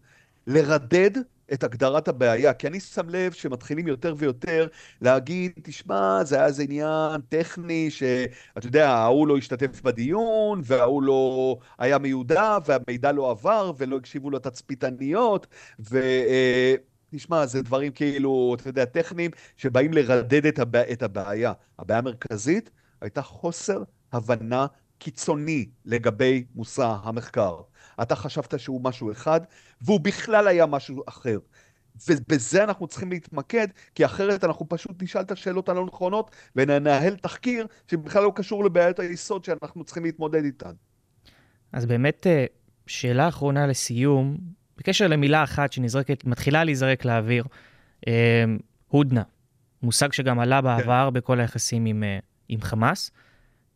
לרדד 0.47 1.11
את 1.53 1.63
הגדרת 1.63 2.07
הבעיה, 2.07 2.53
כי 2.53 2.67
אני 2.67 2.79
שם 2.79 3.09
לב 3.09 3.31
שמתחילים 3.31 3.87
יותר 3.87 4.15
ויותר 4.17 4.67
להגיד, 5.01 5.51
תשמע, 5.63 6.23
זה 6.23 6.35
היה 6.35 6.45
איזה 6.45 6.63
עניין 6.63 7.21
טכני, 7.29 7.91
שאתה 7.91 8.67
יודע, 8.67 8.89
ההוא 8.89 9.27
לא 9.27 9.37
השתתף 9.37 9.81
בדיון, 9.81 10.61
וההוא 10.63 11.03
לא 11.03 11.57
היה 11.77 11.97
מיודע, 11.97 12.57
והמידע 12.65 13.11
לא 13.11 13.31
עבר, 13.31 13.71
ולא 13.77 13.97
הקשיבו 13.97 14.31
לתצפיתניות, 14.31 15.47
ו... 15.79 15.97
אה, 16.01 16.75
תשמע, 17.15 17.45
זה 17.45 17.61
דברים 17.61 17.91
כאילו, 17.91 18.55
אתה 18.59 18.69
יודע, 18.69 18.85
טכניים, 18.85 19.31
שבאים 19.57 19.93
לרדד 19.93 20.45
את, 20.45 20.59
הבע... 20.59 20.91
את 20.91 21.03
הבעיה. 21.03 21.53
הבעיה 21.79 21.99
המרכזית 21.99 22.69
הייתה 23.01 23.21
חוסר 23.21 23.83
הבנה 24.13 24.65
קיצוני 25.03 25.65
לגבי 25.85 26.43
מושא 26.55 26.95
המחקר. 27.03 27.55
אתה 28.01 28.15
חשבת 28.15 28.59
שהוא 28.59 28.81
משהו 28.83 29.11
אחד, 29.11 29.41
והוא 29.81 29.99
בכלל 29.99 30.47
היה 30.47 30.65
משהו 30.65 31.03
אחר. 31.07 31.39
ובזה 32.07 32.63
אנחנו 32.63 32.87
צריכים 32.87 33.11
להתמקד, 33.11 33.67
כי 33.95 34.05
אחרת 34.05 34.43
אנחנו 34.43 34.69
פשוט 34.69 35.03
נשאל 35.03 35.21
את 35.21 35.31
השאלות 35.31 35.69
הלא 35.69 35.85
נכונות 35.85 36.31
וננהל 36.55 37.15
תחקיר 37.15 37.67
שבכלל 37.87 38.23
לא 38.23 38.31
קשור 38.35 38.65
לבעיות 38.65 38.99
היסוד 38.99 39.43
שאנחנו 39.43 39.83
צריכים 39.83 40.03
להתמודד 40.03 40.43
איתן. 40.43 40.71
אז 41.71 41.85
באמת, 41.85 42.27
אה, 42.27 42.45
שאלה 42.87 43.27
אחרונה 43.27 43.67
לסיום, 43.67 44.37
בקשר 44.77 45.07
למילה 45.07 45.43
אחת 45.43 45.73
שנזרקת, 45.73 46.25
מתחילה 46.25 46.63
להיזרק 46.63 47.05
לאוויר, 47.05 47.45
אה, 48.07 48.43
הודנה, 48.87 49.23
מושג 49.83 50.13
שגם 50.13 50.39
עלה 50.39 50.57
כן. 50.57 50.63
בעבר 50.63 51.09
כן. 51.09 51.13
בכל 51.13 51.39
היחסים 51.39 51.85
עם, 51.85 52.03
אה, 52.03 52.19
עם 52.49 52.61
חמאס. 52.61 53.11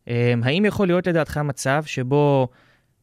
אמ, 0.08 0.42
האם 0.44 0.64
יכול 0.64 0.86
להיות 0.86 1.06
לדעתך 1.06 1.36
מצב 1.36 1.82
שבו 1.86 2.48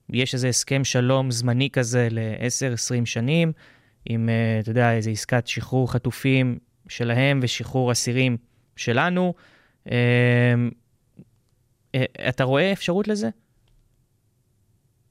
יש 0.10 0.34
איזה 0.34 0.48
הסכם 0.48 0.84
שלום 0.84 1.32
זמני 1.32 1.70
כזה 1.70 2.08
ל-10-20 2.12 3.06
שנים, 3.06 3.52
עם, 4.06 4.30
אה, 4.30 4.60
אתה 4.60 4.72
יודע, 4.72 4.94
איזו 4.94 5.10
עסקת 5.10 5.48
שחרור 5.48 5.92
חטופים 5.92 6.60
שלהם 6.88 7.40
ושחרור 7.44 7.92
אסירים 7.92 8.38
שלנו? 8.76 9.34
אמ, 9.88 9.92
אה, 11.96 12.06
אתה 12.30 12.44
רואה 12.44 12.72
אפשרות 12.72 13.08
לזה? 13.08 13.30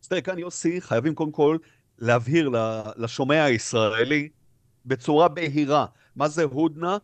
אז 0.03 0.09
תראה, 0.09 0.21
כאן 0.21 0.39
יוסי, 0.39 0.81
חייבים 0.81 1.15
קודם 1.15 1.33
כל 1.33 1.59
להבהיר 1.99 2.51
לשומע 2.97 3.45
הישראלי 3.45 4.29
בצורה 4.87 5.29
בהירה 5.29 5.87
מה 6.17 6.29
זה 6.29 6.43
הודנה 6.43 6.97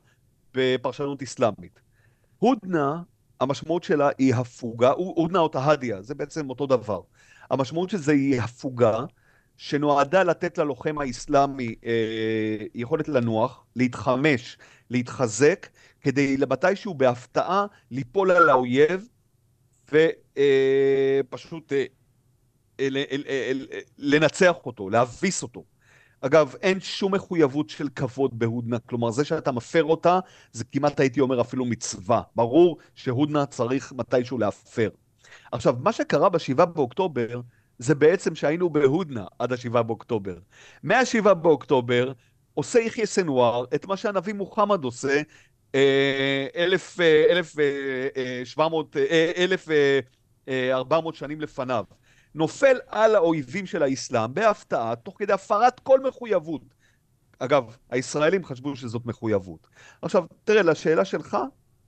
בפרשנות 0.55 1.23
אסלאמית. 1.23 1.81
הודנה 2.39 3.03
המשמעות 3.41 3.83
שלה 3.85 4.09
היא 4.19 4.35
הפוגה, 4.35 4.91
הודנה 4.91 5.39
או 5.39 5.49
תהדיה, 5.49 6.03
זה 6.03 6.15
בעצם 6.15 6.51
אותו 6.51 6.67
דבר. 6.67 7.01
המשמעות 7.51 7.91
של 7.91 7.97
זה 7.97 8.13
היא 8.13 8.41
הפוגה, 8.41 9.05
שנועדה 9.57 10.23
לתת 10.23 10.59
ללוחם 10.59 10.99
האסלאמי 10.99 11.75
אה, 11.85 12.67
יכולת 12.75 13.09
לנוח, 13.09 13.65
להתחמש, 13.77 14.59
להתחזק, 14.91 15.69
כדי 16.01 16.37
למתישהו 16.37 16.95
בהפתעה 16.95 17.67
ליפול 17.91 18.31
על 18.31 18.49
האויב 18.49 19.09
ופשוט 19.89 21.73
אה, 21.73 21.85
אה, 22.81 23.05
אה, 23.29 23.53
לנצח 23.99 24.57
אותו, 24.67 24.91
להביס 24.91 25.43
אותו. 25.43 25.65
אגב, 26.21 26.55
אין 26.63 26.81
שום 26.81 27.15
מחויבות 27.15 27.71
של 27.71 27.89
כבוד 27.97 28.39
בהודנה, 28.39 28.79
כלומר 28.79 29.11
זה 29.11 29.25
שאתה 29.25 29.53
מפר 29.53 29.85
אותה, 29.85 30.19
זה 30.53 30.65
כמעט 30.65 31.01
הייתי 31.01 31.21
אומר 31.21 31.41
אפילו 31.41 31.65
מצווה. 31.65 32.23
ברור 32.37 32.79
שהודנה 32.95 33.47
צריך 33.47 33.93
מתישהו 33.93 34.39
להפר. 34.39 34.89
עכשיו, 35.53 35.75
מה 35.81 35.93
שקרה 35.93 36.29
בשבעה 36.29 36.67
באוקטובר, 36.67 37.41
זה 37.79 37.95
בעצם 37.95 38.35
שהיינו 38.35 38.71
בהודנה 38.71 39.25
עד 39.39 39.53
השבעה 39.53 39.83
באוקטובר. 39.83 40.39
מהשבעה 40.83 41.35
באוקטובר 41.35 42.13
עושה 42.55 42.79
יחיא 42.79 43.07
סנוואר 43.07 43.65
את 43.75 43.87
מה 43.87 43.97
שהנביא 43.97 44.35
מוחמד 44.35 44.85
עושה 44.85 45.23
אה, 45.75 46.47
אלף, 46.57 47.01
אה, 47.01 47.25
אלף 49.37 49.69
אה, 50.49 50.83
מאות 51.01 51.15
שנים 51.15 51.41
לפניו. 51.41 51.85
נופל 52.35 52.79
על 52.87 53.15
האויבים 53.15 53.67
של 53.67 53.83
האסלאם 53.83 54.35
בהפתעה, 54.35 54.97
תוך 54.97 55.15
כדי 55.19 55.33
הפרת 55.33 55.81
כל 55.81 56.01
מחויבות. 56.01 56.63
אגב, 57.39 57.77
הישראלים 57.91 58.45
חשבו 58.45 58.77
שזאת 58.77 59.07
מחויבות. 59.07 59.67
עכשיו, 60.03 60.25
תראה, 60.45 60.63
לשאלה 60.63 61.05
שלך, 61.05 61.37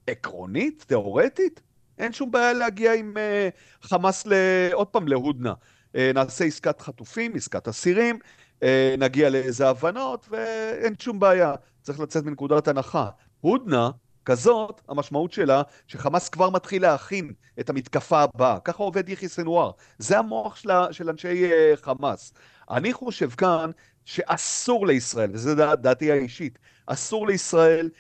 עקרונית, 0.07 0.85
תיאורטית, 0.89 1.61
אין 1.99 2.13
שום 2.13 2.31
בעיה 2.31 2.53
להגיע 2.53 2.95
עם 2.95 3.15
uh, 3.17 3.87
חמאס, 3.87 4.27
ל... 4.27 4.33
עוד 4.73 4.87
פעם, 4.87 5.09
להודנה. 5.09 5.55
Uh, 5.93 5.97
נעשה 6.15 6.45
עסקת 6.45 6.81
חטופים, 6.81 7.37
עסקת 7.37 7.69
אסירים, 7.69 8.19
uh, 8.61 8.65
נגיע 8.99 9.31
לאיזה 9.31 9.69
הבנות, 9.69 10.27
ואין 10.31 10.95
שום 10.99 11.21
בעיה. 11.21 11.55
צריך 11.83 12.01
לצאת 12.01 12.25
מנקודת 12.25 12.69
הנחה. 12.69 13.09
הודנה 13.41 13.91
כזאת, 14.25 14.81
המשמעות 14.89 15.33
שלה 15.33 15.63
שחמאס 15.87 16.29
כבר 16.29 16.51
מתחיל 16.51 16.83
להכין 16.83 17.33
את 17.61 17.71
המתקפה 17.71 18.23
הבאה. 18.23 18.61
ככה 18.61 18.83
עובד 18.83 19.09
יחיא 19.09 19.29
סנוואר. 19.29 19.71
זה 19.99 20.19
המוח 20.19 20.57
של, 20.57 20.71
של 20.91 21.11
אנשי 21.11 21.51
uh, 21.51 21.77
חמאס. 21.83 22.33
אני 22.71 22.93
חושב 22.93 23.31
כאן 23.31 23.71
שאסור 24.05 24.87
לישראל, 24.87 25.31
וזו 25.33 25.55
דע, 25.55 25.75
דעתי 25.75 26.13
האישית, 26.13 26.59
אסור 26.87 27.27
לישראל 27.27 27.91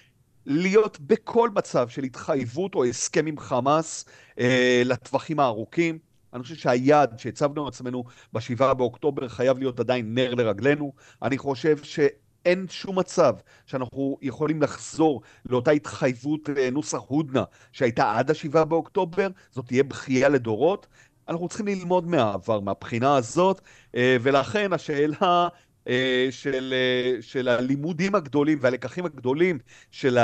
להיות 0.46 1.00
בכל 1.00 1.50
מצב 1.54 1.88
של 1.88 2.02
התחייבות 2.02 2.74
או 2.74 2.84
הסכם 2.84 3.26
עם 3.26 3.38
חמאס 3.38 4.04
uh, 4.04 4.42
לטווחים 4.84 5.40
הארוכים. 5.40 5.98
אני 6.34 6.42
חושב 6.42 6.54
שהיעד 6.54 7.18
שהצבנו 7.18 7.68
עצמנו 7.68 8.04
בשבעה 8.32 8.74
באוקטובר 8.74 9.28
חייב 9.28 9.58
להיות 9.58 9.80
עדיין 9.80 10.14
נר 10.14 10.34
לרגלינו. 10.34 10.92
אני 11.22 11.38
חושב 11.38 11.76
ש... 11.82 12.00
אין 12.44 12.66
שום 12.70 12.98
מצב 12.98 13.34
שאנחנו 13.66 14.18
יכולים 14.22 14.62
לחזור 14.62 15.22
לאותה 15.46 15.70
התחייבות 15.70 16.50
אה, 16.56 16.70
נוסח 16.70 16.98
הודנה 17.06 17.44
שהייתה 17.72 18.18
עד 18.18 18.30
השבעה 18.30 18.64
באוקטובר, 18.64 19.28
זאת 19.50 19.66
תהיה 19.66 19.82
בכייה 19.82 20.28
לדורות. 20.28 20.86
אנחנו 21.28 21.48
צריכים 21.48 21.66
ללמוד 21.66 22.06
מהעבר, 22.06 22.60
מהבחינה 22.60 23.16
הזאת, 23.16 23.60
אה, 23.94 24.16
ולכן 24.22 24.72
השאלה 24.72 25.48
אה, 25.88 26.28
של, 26.30 26.74
של 27.20 27.48
הלימודים 27.48 28.14
הגדולים 28.14 28.58
והלקחים 28.60 29.06
הגדולים 29.06 29.58
של, 29.90 30.18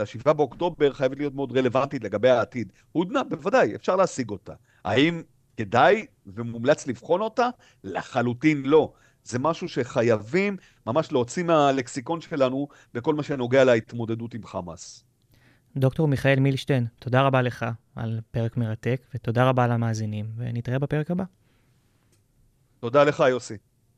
השבעה 0.00 0.34
באוקטובר 0.34 0.92
חייבת 0.92 1.18
להיות 1.18 1.34
מאוד 1.34 1.56
רלוונטית 1.58 2.04
לגבי 2.04 2.30
העתיד. 2.30 2.72
הודנה, 2.92 3.24
בוודאי, 3.24 3.74
אפשר 3.74 3.96
להשיג 3.96 4.30
אותה. 4.30 4.52
האם 4.84 5.22
כדאי 5.56 6.06
ומומלץ 6.26 6.86
לבחון 6.86 7.20
אותה? 7.20 7.48
לחלוטין 7.84 8.62
לא. 8.62 8.92
זה 9.24 9.38
משהו 9.38 9.68
שחייבים 9.68 10.56
ממש 10.86 11.12
להוציא 11.12 11.42
מהלקסיקון 11.42 12.20
שלנו 12.20 12.68
בכל 12.94 13.14
מה 13.14 13.22
שנוגע 13.22 13.64
להתמודדות 13.64 14.34
עם 14.34 14.46
חמאס. 14.46 15.04
דוקטור 15.76 16.08
מיכאל 16.08 16.40
מילשטיין, 16.40 16.86
תודה 16.98 17.22
רבה 17.22 17.42
לך 17.42 17.66
על 17.96 18.20
פרק 18.30 18.56
מרתק, 18.56 19.00
ותודה 19.14 19.48
רבה 19.48 19.66
למאזינים, 19.66 20.26
ונתראה 20.36 20.78
בפרק 20.78 21.10
הבא. 21.10 21.24
תודה 22.80 23.04
לך, 23.04 23.24
יוסי. 23.30 23.56